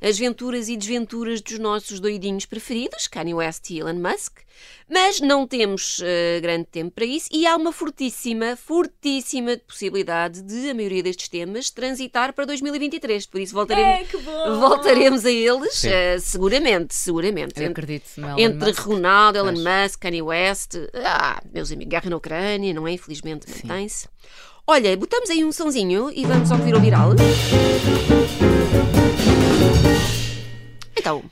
As 0.00 0.16
venturas 0.16 0.68
e 0.68 0.76
desventuras 0.76 1.40
dos 1.40 1.58
nossos 1.58 1.98
doidinhos 1.98 2.46
preferidos, 2.46 3.08
Kanye 3.08 3.34
West 3.34 3.68
e 3.70 3.80
Elon 3.80 3.94
Musk, 3.94 4.38
mas 4.88 5.20
não 5.20 5.44
temos 5.44 6.00
eh, 6.04 6.38
grande 6.40 6.66
tempo 6.66 6.92
para 6.92 7.04
isso 7.04 7.28
e 7.32 7.44
há 7.48 7.56
uma 7.56 7.72
fortíssima, 7.72 8.54
fortíssima 8.56 9.56
possibilidade 9.66 10.40
de 10.40 10.70
a 10.70 10.74
maioria 10.74 11.02
destes 11.02 11.28
temas 11.28 11.68
transitar 11.70 12.32
para 12.32 12.44
2023, 12.46 13.26
por 13.26 13.40
isso 13.40 13.52
voltaremos, 13.54 14.08
É, 14.14 14.50
voltaremos 14.56 15.26
a 15.26 15.30
eles 15.32 15.74
Sim. 15.74 15.88
eh, 15.88 16.18
seguramente, 16.90 17.54
seguramente. 17.54 17.60
Eu 17.60 17.66
Entre- 17.68 17.82
acredito 17.82 18.08
no 18.16 18.26
Elon 18.28 18.38
entre 18.38 18.68
Musk. 18.68 18.80
Ronaldo, 18.80 19.38
Elon 19.38 19.54
Pois. 19.54 19.64
Musk, 19.84 20.00
Kanye 20.00 20.22
West, 20.22 20.74
ah, 21.04 21.42
meus 21.52 21.70
amigos, 21.72 21.90
guerra 21.90 22.10
na 22.10 22.16
Ucrânia, 22.16 22.74
não 22.74 22.86
é? 22.86 22.92
Infelizmente 22.92 23.46
mantém-se. 23.48 24.08
Olha, 24.66 24.96
botamos 24.96 25.30
aí 25.30 25.44
um 25.44 25.52
sonzinho 25.52 26.10
e 26.12 26.24
vamos 26.26 26.50
ao 26.50 26.58
que 26.58 26.64
virou 26.64 26.80
viral. 26.80 27.10
Então, 30.98 31.22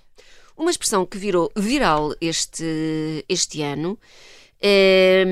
uma 0.56 0.70
expressão 0.70 1.04
que 1.04 1.18
virou 1.18 1.50
viral 1.56 2.14
este, 2.20 3.24
este 3.28 3.60
ano, 3.62 3.98
eh, 4.62 5.24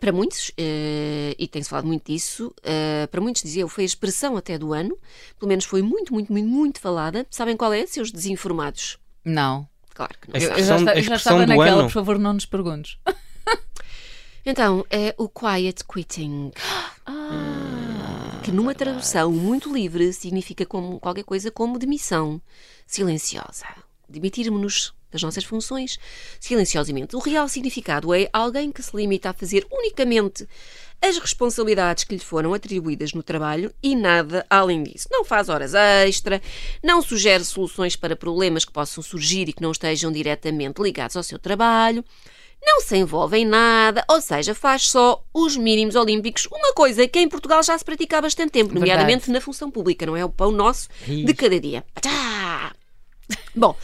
para 0.00 0.12
muitos, 0.12 0.50
eh, 0.58 1.34
e 1.38 1.46
tem-se 1.46 1.68
falado 1.70 1.86
muito 1.86 2.10
disso, 2.10 2.52
eh, 2.62 3.06
para 3.10 3.20
muitos 3.20 3.42
dizia 3.42 3.62
eu, 3.62 3.68
foi 3.68 3.84
a 3.84 3.86
expressão 3.86 4.36
até 4.36 4.58
do 4.58 4.72
ano, 4.72 4.98
pelo 5.38 5.48
menos 5.48 5.64
foi 5.64 5.82
muito, 5.82 6.12
muito, 6.12 6.32
muito, 6.32 6.48
muito 6.48 6.80
falada. 6.80 7.26
Sabem 7.30 7.56
qual 7.56 7.72
é, 7.72 7.86
seus 7.86 8.10
desinformados? 8.10 8.98
Não. 9.24 9.68
Claro 9.94 10.14
que 10.20 10.32
não 10.32 10.40
Eu, 10.40 10.50
eu 10.58 10.64
já, 10.64 10.76
a 10.76 10.96
eu 10.96 11.02
já 11.02 11.16
estava 11.16 11.46
naquela, 11.46 11.80
ano. 11.80 11.84
por 11.84 11.92
favor, 11.92 12.18
não 12.18 12.32
nos 12.34 12.46
perguntes. 12.46 12.98
Então, 14.46 14.84
é 14.90 15.14
o 15.16 15.26
quiet 15.26 15.82
quitting. 15.84 16.52
que 18.44 18.52
numa 18.52 18.74
tradução 18.74 19.32
muito 19.32 19.72
livre 19.72 20.12
significa 20.12 20.66
como, 20.66 21.00
qualquer 21.00 21.24
coisa 21.24 21.50
como 21.50 21.78
demissão 21.78 22.42
silenciosa. 22.86 23.64
Demitirmos-nos 24.06 24.92
das 25.14 25.22
nossas 25.22 25.44
funções 25.44 25.98
silenciosamente. 26.38 27.16
O 27.16 27.20
real 27.20 27.48
significado 27.48 28.12
é 28.12 28.28
alguém 28.32 28.70
que 28.70 28.82
se 28.82 28.94
limita 28.94 29.30
a 29.30 29.32
fazer 29.32 29.66
unicamente 29.72 30.46
as 31.00 31.18
responsabilidades 31.18 32.04
que 32.04 32.14
lhe 32.14 32.20
foram 32.20 32.52
atribuídas 32.52 33.12
no 33.12 33.22
trabalho 33.22 33.72
e 33.82 33.94
nada 33.94 34.44
além 34.50 34.82
disso. 34.82 35.08
Não 35.10 35.24
faz 35.24 35.48
horas 35.48 35.74
extra, 35.74 36.42
não 36.82 37.00
sugere 37.00 37.44
soluções 37.44 37.94
para 37.94 38.16
problemas 38.16 38.64
que 38.64 38.72
possam 38.72 39.02
surgir 39.02 39.48
e 39.48 39.52
que 39.52 39.62
não 39.62 39.70
estejam 39.70 40.10
diretamente 40.10 40.82
ligados 40.82 41.16
ao 41.16 41.22
seu 41.22 41.38
trabalho, 41.38 42.04
não 42.60 42.80
se 42.80 42.96
envolve 42.96 43.36
em 43.36 43.44
nada, 43.44 44.02
ou 44.08 44.20
seja, 44.20 44.54
faz 44.54 44.88
só 44.88 45.22
os 45.34 45.56
mínimos 45.56 45.94
olímpicos, 45.94 46.46
uma 46.50 46.72
coisa 46.72 47.06
que 47.06 47.18
em 47.18 47.28
Portugal 47.28 47.62
já 47.62 47.76
se 47.76 47.84
pratica 47.84 48.18
há 48.18 48.22
bastante 48.22 48.52
tempo, 48.52 48.72
Verdade. 48.72 48.90
nomeadamente 48.90 49.30
na 49.30 49.40
função 49.40 49.70
pública, 49.70 50.06
não 50.06 50.16
é? 50.16 50.24
O 50.24 50.30
pão 50.30 50.50
nosso 50.50 50.88
de 51.06 51.30
Ih. 51.30 51.34
cada 51.34 51.60
dia. 51.60 51.84
Bom, 53.54 53.76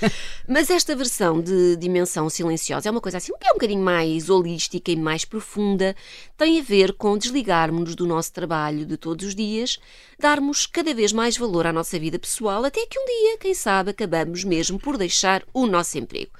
mas 0.47 0.71
esta 0.71 0.95
versão 0.95 1.41
de 1.41 1.77
dimensão 1.77 2.29
silenciosa 2.29 2.89
é 2.89 2.91
uma 2.91 3.01
coisa 3.01 3.19
assim 3.19 3.33
que 3.39 3.47
é 3.47 3.51
um 3.51 3.55
bocadinho 3.55 3.83
mais 3.83 4.29
holística 4.29 4.91
e 4.91 4.97
mais 4.97 5.25
profunda. 5.25 5.95
Tem 6.37 6.61
a 6.61 6.63
ver 6.63 6.93
com 6.95 7.17
desligarmos-nos 7.17 7.95
do 7.95 8.07
nosso 8.07 8.33
trabalho 8.33 8.85
de 8.85 8.97
todos 8.97 9.27
os 9.27 9.35
dias, 9.35 9.79
darmos 10.19 10.67
cada 10.67 10.93
vez 10.93 11.13
mais 11.13 11.37
valor 11.37 11.67
à 11.67 11.73
nossa 11.73 11.99
vida 11.99 12.19
pessoal, 12.19 12.65
até 12.65 12.85
que 12.87 12.99
um 12.99 13.05
dia, 13.05 13.39
quem 13.39 13.55
sabe, 13.55 13.91
acabamos 13.91 14.45
mesmo 14.45 14.79
por 14.79 14.97
deixar 14.97 15.43
o 15.55 15.67
nosso 15.67 15.99
emprego. 15.99 16.33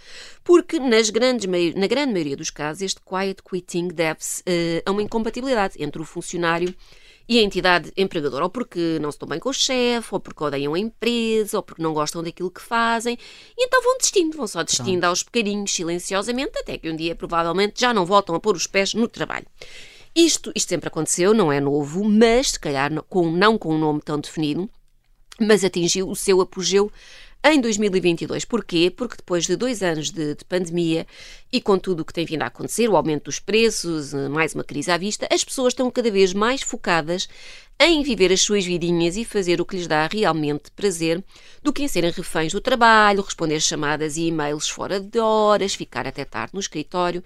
Porque 0.45 0.79
nas 0.79 1.11
grandes, 1.11 1.47
na 1.75 1.87
grande 1.87 2.13
maioria 2.13 2.37
dos 2.37 2.51
casos, 2.51 2.83
este 2.83 3.01
quiet 3.01 3.43
quitting 3.43 3.89
deve-se 3.89 4.43
eh, 4.47 4.83
a 4.85 4.91
uma 4.91 5.03
incompatibilidade 5.03 5.83
entre 5.83 6.03
o 6.03 6.05
funcionário 6.05 6.75
e 7.31 7.39
a 7.39 7.43
entidade 7.43 7.93
empregadora, 7.97 8.43
ou 8.43 8.51
porque 8.51 8.99
não 9.01 9.13
se 9.13 9.17
dão 9.21 9.29
bem 9.29 9.39
com 9.39 9.51
o 9.51 9.53
chefe, 9.53 10.09
ou 10.11 10.19
porque 10.19 10.43
odeiam 10.43 10.75
a 10.75 10.79
empresa, 10.81 11.59
ou 11.59 11.63
porque 11.63 11.81
não 11.81 11.95
gostam 11.95 12.25
daquilo 12.25 12.51
que 12.51 12.61
fazem, 12.61 13.17
e 13.57 13.67
então 13.67 13.81
vão 13.81 13.97
desistindo, 13.99 14.37
vão 14.37 14.49
só 14.49 14.65
desistindo 14.65 15.05
aos 15.05 15.23
bocadinhos, 15.23 15.73
silenciosamente, 15.73 16.59
até 16.59 16.77
que 16.77 16.91
um 16.91 16.97
dia 16.97 17.15
provavelmente 17.15 17.81
já 17.81 17.95
não 17.95 18.05
voltam 18.05 18.35
a 18.35 18.41
pôr 18.41 18.57
os 18.57 18.67
pés 18.67 18.95
no 18.95 19.07
trabalho. 19.07 19.47
Isto, 20.13 20.51
isto 20.57 20.71
sempre 20.71 20.89
aconteceu, 20.89 21.33
não 21.33 21.53
é 21.53 21.61
novo, 21.61 22.03
mas 22.03 22.51
se 22.51 22.59
calhar 22.59 22.91
com, 23.05 23.31
não 23.31 23.57
com 23.57 23.77
um 23.77 23.79
nome 23.79 24.01
tão 24.01 24.19
definido, 24.19 24.69
mas 25.39 25.63
atingiu 25.63 26.09
o 26.09 26.17
seu 26.17 26.41
apogeu 26.41 26.91
em 27.43 27.61
2022. 27.61 28.45
Porquê? 28.45 28.93
Porque 28.95 29.17
depois 29.17 29.47
de 29.47 29.57
dois 29.57 29.83
anos 29.83 30.11
de, 30.11 30.35
de 30.35 30.45
pandemia 30.45 31.07
e 31.53 31.61
com 31.61 31.79
tudo 31.79 32.01
o 32.01 32.05
que 32.05 32.13
tem 32.13 32.27
vindo 32.27 32.43
a 32.43 32.47
acontecer, 32.47 32.89
o 32.89 32.97
aumento 32.97 33.25
dos 33.25 33.39
preços, 33.39 34.13
eh, 34.13 34.29
mais 34.29 34.55
uma 34.55 34.63
crise 34.63 34.91
à 34.91 34.99
vista, 34.99 35.27
as 35.33 35.43
pessoas 35.43 35.73
estão 35.73 35.91
cada 35.91 36.11
vez 36.11 36.35
mais 36.35 36.63
focadas 36.63 37.29
em 37.79 38.03
viver 38.03 38.31
as 38.31 38.43
suas 38.43 38.65
vidinhas 38.65 39.17
e 39.17 39.25
fazer 39.25 39.61
o 39.61 39.65
que 39.65 39.77
lhes 39.77 39.87
dá 39.87 40.07
realmente 40.07 40.71
prazer, 40.73 41.25
do 41.63 41.73
que 41.73 41.83
em 41.83 41.89
serem 41.89 42.11
reféns 42.11 42.53
do 42.53 42.61
trabalho, 42.61 43.23
responder 43.23 43.59
chamadas 43.59 44.19
e 44.19 44.27
e-mails 44.27 44.69
fora 44.69 45.01
de 45.01 45.19
horas, 45.19 45.75
ficar 45.75 46.07
até 46.07 46.27
tarde 46.27 46.53
no 46.53 46.61
escritório, 46.61 47.25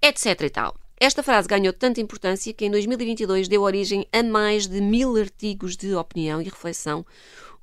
etc. 0.00 0.40
e 0.42 0.50
tal. 0.50 0.76
Esta 0.98 1.22
frase 1.22 1.46
ganhou 1.46 1.74
tanta 1.74 2.00
importância 2.00 2.54
que 2.54 2.64
em 2.64 2.70
2022 2.70 3.48
deu 3.48 3.60
origem 3.60 4.06
a 4.10 4.22
mais 4.22 4.66
de 4.66 4.80
mil 4.80 5.14
artigos 5.16 5.76
de 5.76 5.94
opinião 5.94 6.40
e 6.40 6.44
reflexão, 6.44 7.04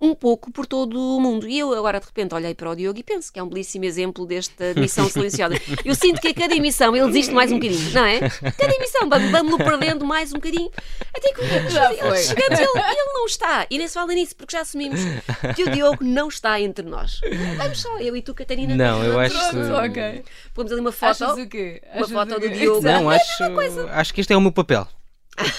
um 0.03 0.13
pouco 0.13 0.51
por 0.51 0.65
todo 0.67 0.99
o 0.99 1.19
mundo. 1.21 1.47
E 1.47 1.57
eu 1.57 1.73
agora 1.73 1.99
de 1.99 2.05
repente 2.05 2.35
olhei 2.35 2.53
para 2.53 2.69
o 2.69 2.75
Diogo 2.75 2.99
e 2.99 3.03
penso 3.03 3.31
que 3.31 3.39
é 3.39 3.43
um 3.43 3.47
belíssimo 3.47 3.85
exemplo 3.85 4.25
desta 4.25 4.73
missão 4.75 5.09
silenciosa. 5.09 5.55
Eu 5.85 5.95
sinto 5.95 6.19
que 6.19 6.27
a 6.27 6.33
cada 6.33 6.53
emissão 6.53 6.93
ele 6.95 7.07
desiste 7.07 7.33
mais 7.33 7.51
um 7.51 7.55
bocadinho, 7.59 7.91
não 7.93 8.05
é? 8.05 8.19
Cada 8.19 8.75
emissão 8.75 9.07
vamos- 9.09 9.31
vamos-lo 9.31 9.57
perdendo 9.59 10.05
mais 10.05 10.31
um 10.31 10.35
bocadinho, 10.35 10.69
até 11.15 11.31
que 11.33 11.41
chegamos 11.45 11.73
ele, 12.59 12.67
e 12.75 12.97
ele 12.99 13.13
não 13.13 13.25
está. 13.25 13.65
E 13.69 13.77
nem 13.77 13.87
se 13.87 13.93
fala 13.93 14.13
nisso, 14.13 14.35
porque 14.35 14.51
já 14.55 14.61
assumimos 14.61 14.99
que 15.55 15.63
o 15.63 15.71
Diogo 15.71 16.03
não 16.03 16.27
está 16.27 16.59
entre 16.59 16.85
nós. 16.85 17.21
Vamos 17.57 17.81
só, 17.81 17.97
eu 17.99 18.15
e 18.17 18.21
tu, 18.21 18.33
Catarina. 18.33 18.75
Não, 18.75 19.03
eu 19.03 19.17
acho 19.19 19.33
Pronto. 19.37 20.23
Pomos 20.53 20.71
ali 20.71 20.81
uma 20.81 20.91
foto. 20.91 21.23
Achas 21.23 21.37
o 21.37 21.47
quê? 21.47 21.81
Uma 21.93 21.95
Achas 22.01 22.11
foto 22.11 22.35
o 22.35 22.39
do? 22.39 22.49
Diogo. 22.49 22.81
Não, 22.81 23.09
acho, 23.09 23.43
acho 23.91 24.13
que 24.13 24.19
este 24.21 24.33
é 24.33 24.37
o 24.37 24.41
meu 24.41 24.51
papel. 24.51 24.85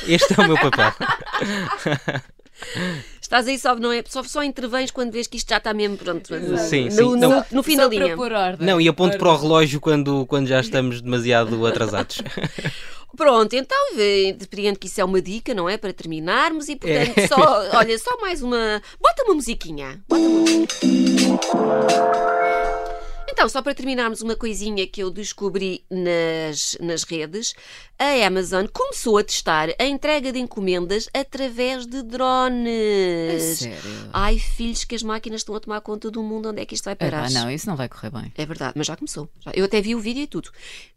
Este 0.07 0.38
é 0.38 0.42
o 0.42 0.47
meu 0.47 0.59
papel. 0.59 0.92
Estás 3.20 3.46
aí 3.48 3.59
só, 3.59 3.74
não 3.77 3.90
é? 3.90 4.03
Só, 4.09 4.22
só 4.22 4.42
intervens 4.42 4.90
quando 4.90 5.12
vês 5.12 5.27
que 5.27 5.37
isto 5.37 5.48
já 5.48 5.57
está 5.59 5.72
mesmo 5.72 5.96
pronto. 5.96 6.29
Sim, 6.59 6.85
no, 6.85 6.90
sim. 6.90 7.00
no, 7.00 7.16
Não. 7.16 7.44
no 7.50 7.62
fim 7.62 7.77
Só 7.77 7.83
da 7.83 7.88
para 7.88 8.05
linha. 8.05 8.16
pôr 8.16 8.33
ordem. 8.33 8.66
Não, 8.66 8.81
e 8.81 8.88
aponto 8.88 9.16
para 9.18 9.29
o 9.31 9.37
relógio 9.37 9.81
quando, 9.81 10.27
quando 10.27 10.46
já 10.46 10.61
estamos 10.61 11.00
demasiado 11.00 11.64
atrasados. 11.66 12.20
Pronto, 13.16 13.55
então 13.55 13.79
depreendo 14.37 14.77
que 14.79 14.88
isso 14.88 15.00
é 15.00 15.05
uma 15.05 15.22
dica, 15.22 15.55
não 15.55 15.68
é? 15.68 15.77
Para 15.77 15.92
terminarmos 15.92 16.68
e 16.68 16.74
portanto 16.74 17.16
É. 17.16 17.27
só, 17.29 17.77
olha, 17.79 17.96
só 17.96 18.16
mais 18.20 18.42
uma. 18.42 18.83
Bota 19.00 19.22
uma 19.24 19.35
musiquinha. 19.35 20.03
Bota 20.09 20.20
uma... 20.22 22.13
Só 23.48 23.62
para 23.62 23.74
terminarmos 23.74 24.22
uma 24.22 24.37
coisinha 24.37 24.87
que 24.87 25.02
eu 25.02 25.11
descobri 25.11 25.85
nas, 25.90 26.76
nas 26.80 27.02
redes, 27.04 27.54
a 27.98 28.26
Amazon 28.26 28.66
começou 28.72 29.18
a 29.18 29.24
testar 29.24 29.68
a 29.78 29.85
entrega 29.85 30.33
de 30.33 30.38
encomendas 30.38 31.09
através 31.14 31.87
de 31.87 32.02
drones. 32.02 33.59
sério? 33.59 33.80
Ai, 34.12 34.38
filhos, 34.38 34.85
que 34.85 34.94
as 34.94 35.02
máquinas 35.02 35.40
estão 35.40 35.54
a 35.54 35.61
tomar 35.61 35.80
conta 35.80 36.11
do 36.11 36.22
mundo, 36.22 36.48
onde 36.48 36.61
é 36.61 36.66
que 36.66 36.74
isto 36.74 36.85
vai 36.85 36.96
parar? 36.96 37.26
Ah, 37.26 37.30
não, 37.30 37.50
isso 37.50 37.68
não 37.68 37.76
vai 37.76 37.88
correr 37.88 38.11
bem. 38.11 38.33
É 38.37 38.46
verdade, 38.46 38.72
mas 38.76 38.87
já 38.87 38.96
começou. 38.96 39.28
Eu 39.52 39.64
até 39.64 39.80
vi 39.80 39.94
o 39.94 40.00
vídeo 40.00 40.22
e 40.22 40.26
tudo. 40.26 40.50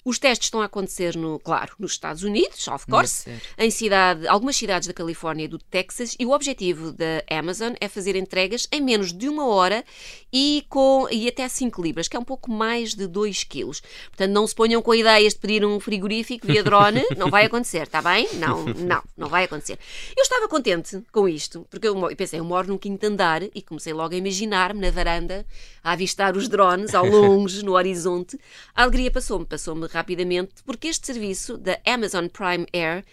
Os 0.03 0.17
testes 0.17 0.47
estão 0.47 0.61
a 0.61 0.65
acontecer, 0.65 1.15
no, 1.15 1.37
claro, 1.39 1.75
nos 1.77 1.91
Estados 1.91 2.23
Unidos, 2.23 2.67
of 2.67 2.87
course, 2.87 3.29
em 3.57 3.69
cidade, 3.69 4.27
algumas 4.27 4.55
cidades 4.55 4.87
da 4.87 4.93
Califórnia 4.93 5.45
e 5.45 5.47
do 5.47 5.57
Texas, 5.57 6.15
e 6.17 6.25
o 6.25 6.31
objetivo 6.31 6.93
da 6.93 7.23
Amazon 7.29 7.73
é 7.79 7.87
fazer 7.87 8.15
entregas 8.15 8.67
em 8.71 8.81
menos 8.81 9.11
de 9.11 9.27
uma 9.27 9.45
hora 9.47 9.83
e, 10.31 10.65
com, 10.69 11.07
e 11.11 11.27
até 11.27 11.47
5 11.47 11.81
libras, 11.81 12.07
que 12.07 12.15
é 12.15 12.19
um 12.19 12.23
pouco 12.23 12.36
mais 12.45 12.93
de 12.93 13.07
2 13.07 13.43
quilos. 13.43 13.81
Portanto, 14.09 14.31
não 14.31 14.45
se 14.45 14.53
ponham 14.53 14.81
com 14.81 14.93
ideias 14.93 15.33
de 15.33 15.39
pedir 15.39 15.65
um 15.65 15.79
frigorífico 15.79 16.45
via 16.45 16.63
drone, 16.63 17.03
não 17.17 17.29
vai 17.29 17.45
acontecer, 17.45 17.83
está 17.83 18.01
bem? 18.01 18.27
Não, 18.33 18.65
não, 18.65 19.03
não 19.15 19.27
vai 19.27 19.45
acontecer. 19.45 19.79
Eu 20.15 20.23
estava 20.23 20.47
contente 20.47 21.01
com 21.11 21.27
isto, 21.27 21.65
porque 21.69 21.87
eu, 21.87 21.95
pensei, 22.15 22.39
eu 22.39 22.45
moro 22.45 22.67
num 22.67 22.77
quinto 22.77 23.05
andar 23.05 23.41
e 23.43 23.61
comecei 23.61 23.93
logo 23.93 24.13
a 24.13 24.17
imaginar-me 24.17 24.79
na 24.79 24.91
varanda 24.91 25.45
a 25.83 25.93
avistar 25.93 26.35
os 26.35 26.47
drones 26.47 26.93
ao 26.93 27.05
longe, 27.05 27.63
no 27.63 27.73
horizonte. 27.73 28.39
A 28.75 28.83
alegria 28.83 29.09
passou-me, 29.09 29.45
passou-me 29.45 29.87
rapidamente, 29.87 30.63
porque 30.65 30.87
este 30.87 31.07
serviço 31.07 31.57
da 31.57 31.79
Amazon 31.85 32.27
Prime 32.27 32.67
Air 32.73 33.03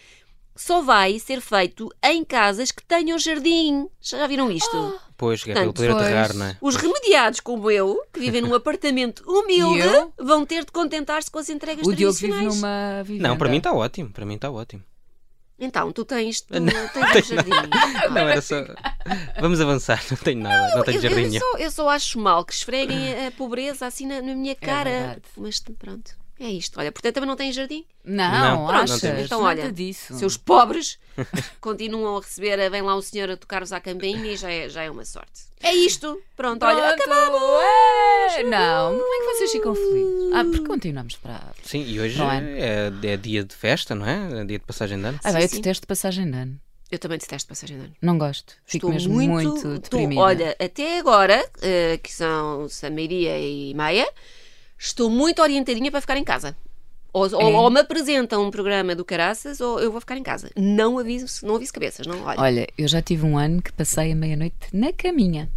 só 0.55 0.81
vai 0.81 1.19
ser 1.19 1.41
feito 1.41 1.89
em 2.03 2.23
casas 2.23 2.71
que 2.71 2.83
tenham 2.83 3.19
jardim. 3.19 3.89
Já 3.99 4.25
viram 4.25 4.49
isto? 4.49 4.99
Pois, 5.17 5.43
que 5.43 5.51
é 5.51 5.53
Portanto, 5.53 5.75
poder 5.75 5.91
pois. 5.91 6.03
aterrar, 6.03 6.33
não 6.33 6.45
é? 6.45 6.57
Os 6.59 6.75
remediados 6.75 7.39
como 7.39 7.71
eu, 7.71 8.01
que 8.11 8.19
vivem 8.19 8.41
num 8.41 8.53
apartamento 8.53 9.23
humilde, 9.25 9.79
eu? 9.87 10.13
vão 10.17 10.45
ter 10.45 10.65
de 10.65 10.71
contentar-se 10.71 11.31
com 11.31 11.39
as 11.39 11.49
entregas 11.49 11.87
O 11.87 11.93
Diogo 11.95 12.13
vive 12.17 12.33
tradicionais. 12.33 12.61
numa 12.61 13.03
vivenda. 13.03 13.29
Não, 13.29 13.37
para 13.37 13.49
mim 13.49 13.57
está 13.57 13.71
ótimo. 13.73 14.09
Para 14.11 14.25
mim 14.25 14.35
está 14.35 14.51
ótimo. 14.51 14.83
Então, 15.57 15.89
tu 15.93 16.03
tens, 16.03 16.41
tu 16.41 16.51
Não, 16.59 16.65
tens 16.89 17.31
um 17.31 17.35
jardim. 17.35 17.49
Não, 18.11 18.27
era 18.27 18.41
só. 18.41 18.57
Vamos 19.39 19.61
avançar, 19.61 20.03
não 20.11 20.17
tenho 20.17 20.41
nada, 20.41 20.75
não 20.75 20.83
tenho 20.83 20.97
eu, 20.97 21.03
eu, 21.09 21.09
jardim. 21.09 21.39
só, 21.39 21.57
eu 21.57 21.71
só 21.71 21.89
acho 21.89 22.19
mal 22.19 22.43
que 22.43 22.51
esfreguem 22.53 23.25
a, 23.25 23.31
pobreza 23.31 23.85
assim 23.85 24.05
na, 24.05 24.21
na 24.21 24.35
minha 24.35 24.53
cara. 24.53 24.89
verdade. 24.89 25.21
Mas 25.37 25.61
pronto, 25.79 26.11
é 26.39 26.49
isto. 26.49 26.79
Olha, 26.79 26.91
portanto 26.91 27.13
também 27.15 27.27
não 27.27 27.35
tens 27.35 27.55
jardim. 27.55 27.85
Não, 28.03 28.31
Não, 28.31 28.69
achas? 28.69 29.01
não. 29.01 29.19
Então, 29.19 29.41
olha, 29.43 29.71
disso. 29.71 30.13
Seus 30.15 30.35
pobres 30.37 30.99
continuam 31.61 32.17
a 32.17 32.21
receber, 32.21 32.69
vem 32.69 32.81
lá 32.81 32.95
um 32.95 33.01
senhor 33.01 33.29
a 33.29 33.37
tocar-vos 33.37 33.71
à 33.71 33.79
campainha 33.79 34.31
e 34.31 34.37
já 34.37 34.51
é, 34.51 34.67
já 34.69 34.83
é 34.83 34.89
uma 34.91 35.05
sorte. 35.05 35.45
É 35.61 35.73
isto. 35.73 36.21
Pronto, 36.35 36.63
olha, 36.63 36.95
Pronto, 36.95 37.01
acabamos. 37.01 37.41
é! 38.37 38.43
Não, 38.43 38.97
como 38.99 39.13
é 39.13 39.17
que 39.19 39.37
vocês 39.37 39.51
ficam 39.51 39.73
felizes? 39.73 40.33
Ah, 40.33 40.43
porque 40.43 40.65
continuamos 40.67 41.15
para. 41.15 41.41
Sim, 41.63 41.83
e 41.85 41.99
hoje 41.99 42.17
Não 42.19 42.31
é, 42.31 42.91
é 43.03 43.17
dia 43.17 43.43
de 43.43 43.55
festa, 43.55 43.95
não 43.95 44.05
é? 44.05 44.41
É 44.41 44.45
dia 44.45 44.59
de 44.59 44.65
passagem 44.65 44.99
de 44.99 45.05
ano. 45.05 45.19
Ah, 45.23 45.31
bem, 45.31 45.41
eu 45.43 45.47
sim. 45.49 45.55
detesto 45.57 45.87
passagem 45.87 46.29
de 46.29 46.37
ano. 46.37 46.59
Eu 46.91 46.99
também 46.99 47.17
detesto 47.17 47.49
passagem 47.49 47.77
de 47.79 47.85
ano. 47.85 47.95
Não 48.01 48.17
gosto. 48.17 48.53
Fico 48.63 48.87
Estou 48.87 48.91
mesmo 48.91 49.13
muito, 49.13 49.49
muito, 49.49 49.79
deprimida. 49.79 50.21
olha, 50.21 50.55
até 50.59 50.99
agora, 50.99 51.43
eh, 51.61 51.97
que 52.01 52.11
são 52.13 52.67
meia 52.91 53.39
e 53.39 53.73
meia, 53.73 54.07
estou 54.77 55.09
muito 55.09 55.41
orientadinha 55.41 55.91
para 55.91 56.01
ficar 56.01 56.17
em 56.17 56.23
casa. 56.23 56.55
Ou, 57.13 57.27
É? 57.27 57.35
ou 57.35 57.69
me 57.69 57.79
apresentam 57.79 58.43
um 58.45 58.51
programa 58.51 58.93
do 58.93 59.05
Caraças 59.05 59.61
ou 59.61 59.79
eu 59.79 59.89
vou 59.89 60.01
ficar 60.01 60.17
em 60.17 60.23
casa. 60.23 60.51
Não 60.55 60.99
aviso, 60.99 61.45
não 61.45 61.55
aviso 61.55 61.71
cabeças, 61.71 62.05
não 62.05 62.21
olha. 62.23 62.39
Olha, 62.41 62.67
eu 62.77 62.87
já 62.89 63.01
tive 63.01 63.25
um 63.25 63.37
ano 63.37 63.61
que 63.61 63.71
passei 63.71 64.11
a 64.11 64.15
meia-noite 64.15 64.55
na 64.73 64.91
caminha. 64.91 65.49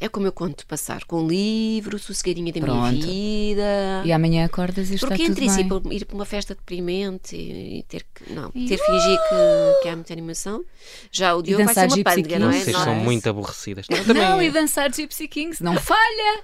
É 0.00 0.08
como 0.08 0.26
eu 0.26 0.32
conto 0.32 0.66
passar 0.66 1.04
com 1.04 1.22
um 1.22 1.26
livro, 1.26 1.98
sossegadinha 1.98 2.52
da 2.52 2.60
Pronto. 2.60 2.92
minha 2.92 3.06
vida. 3.06 4.02
E 4.04 4.12
amanhã 4.12 4.44
acordas 4.44 4.90
e 4.90 4.94
está 4.96 5.06
Porque 5.06 5.22
tudo 5.22 5.32
entre 5.32 5.46
isso 5.46 5.56
bem. 5.56 5.68
para 5.68 5.94
ir 5.94 6.04
para 6.04 6.14
uma 6.14 6.24
festa 6.24 6.54
deprimente 6.54 7.36
e, 7.36 7.78
e 7.78 7.82
ter 7.84 8.04
que. 8.14 8.32
Não, 8.32 8.50
E- 8.54 8.66
ter 8.66 8.76
que 8.78 8.84
fingir 8.84 9.18
que, 9.18 9.82
que 9.82 9.88
há 9.88 9.94
muita 9.94 10.12
animação. 10.12 10.64
Já 11.10 11.34
o 11.34 11.42
Diogo 11.42 11.64
vai 11.64 11.74
ser 11.74 11.80
uma 11.80 11.88
Gypsy 11.96 12.04
pândega, 12.04 12.38
não 12.38 12.50
é? 12.50 12.60
Vocês 12.60 12.76
Não, 12.76 12.84
são 12.84 12.94
muito 12.96 13.28
aborrecidas. 13.28 13.86
Não, 13.88 14.04
também- 14.04 14.46
e 14.48 14.50
dançar 14.50 14.92
Gypsy 14.92 15.28
Kings, 15.28 15.62
não 15.62 15.74
falha! 15.76 16.42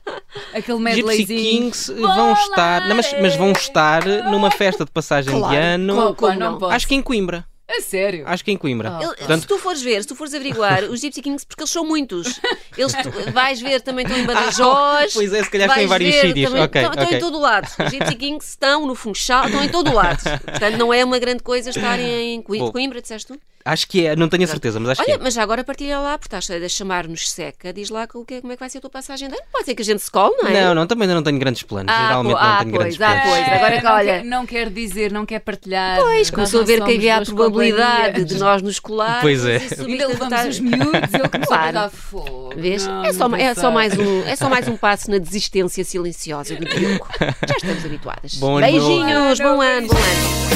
Aquele 0.55 0.79
Gypsy 0.79 0.79
medleyzinho. 0.79 1.41
Kings 1.71 1.93
vão 1.93 2.33
estar, 2.33 2.89
não, 2.89 2.97
mas, 2.97 3.13
mas 3.21 3.37
vão 3.37 3.53
estar 3.53 4.05
numa 4.31 4.51
festa 4.51 4.85
de 4.85 4.91
passagem 4.91 5.35
de 5.35 5.39
Claro. 5.41 5.57
ano. 5.57 6.15
Como- 6.15 6.33
Pá, 6.33 6.37
não? 6.37 6.59
não. 6.59 6.71
Acho 6.71 6.87
que 6.87 6.95
em 6.95 7.03
Coimbra. 7.03 7.45
A 7.77 7.81
sério? 7.83 8.25
Acho 8.27 8.45
que 8.45 8.51
em 8.51 8.57
Coimbra. 8.57 8.91
Ah. 8.91 9.03
Ele- 9.05 9.15
Portanto, 9.17 9.43
se 9.43 9.47
tu 9.47 9.59
fores 9.59 9.81
ver, 9.81 10.03
se 10.03 10.09
tu 10.09 10.17
fores 10.17 10.35
averiguar, 10.35 10.85
os 10.85 11.01
Gypsy 11.01 11.23
Kings, 11.23 11.47
porque 11.47 11.63
eles 11.63 11.71
são 11.71 11.85
muitos. 11.85 12.41
Eles, 12.77 12.93
tu, 12.93 13.33
vais 13.33 13.61
ver 13.61 13.81
também 13.81 14.05
estão 14.05 14.19
em 14.21 14.25
Badajoz. 14.27 15.13
pois 15.15 15.33
é, 15.33 15.45
se 15.45 15.51
calhar 15.51 15.69
estão 15.69 15.85
em 15.85 15.87
vais 15.87 15.89
vários 15.89 16.15
ver 16.15 16.27
sítios. 16.29 16.49
também- 16.49 16.63
Ok, 16.65 16.81
estão, 16.83 16.93
estão 16.93 17.07
ok. 17.07 17.17
em 17.17 17.21
todo 17.21 17.37
o 17.39 17.41
lado. 17.41 17.69
Os 17.85 17.91
Gypsy 17.93 18.15
Kings 18.17 18.49
estão 18.49 18.87
no 18.87 18.95
Funchal, 18.95 19.47
estão 19.47 19.63
em 19.65 19.69
todo 19.69 19.91
o 19.91 19.95
lado. 19.95 20.21
Portanto, 20.45 20.77
não 20.77 20.93
é 20.93 21.05
uma 21.05 21.19
grande 21.19 21.43
coisa 21.43 21.71
estarem 21.71 22.35
em 22.35 22.43
Coi- 22.43 22.59
Bom. 22.59 22.73
Coimbra, 22.73 23.01
disseste 23.01 23.33
tu? 23.33 23.41
Acho 23.62 23.87
que 23.88 24.07
é, 24.07 24.16
não 24.16 24.27
tenho 24.29 24.44
a 24.44 24.46
certeza, 24.46 24.81
mas 24.81 24.90
acho 24.90 25.05
que 25.05 25.11
Olha, 25.11 25.20
é. 25.20 25.23
mas 25.23 25.35
já 25.35 25.42
agora 25.42 25.62
partilha 25.62 25.99
lá, 25.99 26.16
porque 26.16 26.35
estás 26.35 26.51
a 26.62 26.68
chamar-nos 26.68 27.31
seca, 27.31 27.73
diz 27.75 27.90
lá 27.90 28.07
que 28.07 28.16
é- 28.35 28.40
como 28.40 28.53
é 28.53 28.57
que 28.57 28.61
vai 28.61 28.70
ser 28.70 28.79
a 28.79 28.81
tua 28.81 28.88
passagem 28.90 29.29
de 29.29 29.35
ano. 29.35 29.44
Pode 29.53 29.66
ser 29.66 29.75
que 29.75 29.83
a 29.83 29.85
gente 29.85 30.01
se 30.03 30.11
cole, 30.11 30.35
não 30.42 30.49
é? 30.49 30.64
Não, 30.64 30.75
não, 30.75 30.87
também 30.87 31.05
ainda 31.05 31.14
não 31.16 31.23
tenho 31.23 31.38
grandes 31.38 31.62
planos. 31.62 31.92
Ah, 31.94 32.07
Geralmente 32.09 32.33
pô, 32.35 32.40
não 32.40 32.49
ah, 32.51 32.59
tenho 32.61 32.73
grandes 32.73 32.96
pois, 32.96 33.09
ah, 33.11 33.12
planos. 33.20 33.31
pois. 33.31 33.49
agora 33.59 33.81
que 33.81 33.87
olha- 33.87 34.25
não 34.25 34.46
quer 34.46 34.70
dizer, 34.70 35.12
não 35.12 35.27
quer 35.27 35.40
partilhar. 35.40 35.99
Pois, 36.01 36.31
começou 36.31 36.62
a 36.62 36.64
ver 36.64 36.83
que 36.83 36.94
havia 36.96 37.16
a 37.18 37.23
probabilidade 37.25 38.25
de 38.25 38.38
nós 38.38 38.62
nos 38.62 38.79
colarmos. 38.81 39.20
Pois 39.20 39.44
é. 39.44 39.59
subir 39.59 39.92
Ainda 39.92 40.07
levamos 40.09 40.18
tentar- 40.37 40.49
os 40.49 40.59
miúdos, 40.61 41.14
ele 41.14 41.29
começou 41.29 41.57
Claro. 41.57 41.79
a 41.81 41.90
fogo. 41.90 42.53
Vês? 42.57 42.87
Não, 42.87 43.05
é, 43.05 43.12
só, 43.12 43.29
não 43.29 43.37
é, 43.37 43.55
só 43.55 43.70
mais 43.70 43.99
um, 43.99 44.23
é 44.27 44.37
só 44.37 44.49
mais 44.49 44.66
um 44.68 44.77
passo 44.77 45.11
na 45.11 45.18
desistência 45.18 45.85
silenciosa 45.85 46.57
do 46.57 46.64
Diogo. 46.64 47.07
Já 47.46 47.57
estamos 47.57 47.85
habituadas. 47.85 48.35
Bom 48.37 48.59
Beijinhos, 48.59 49.38
bom 49.38 49.61
ano, 49.61 49.87
bom 49.88 49.96
ano. 49.96 50.51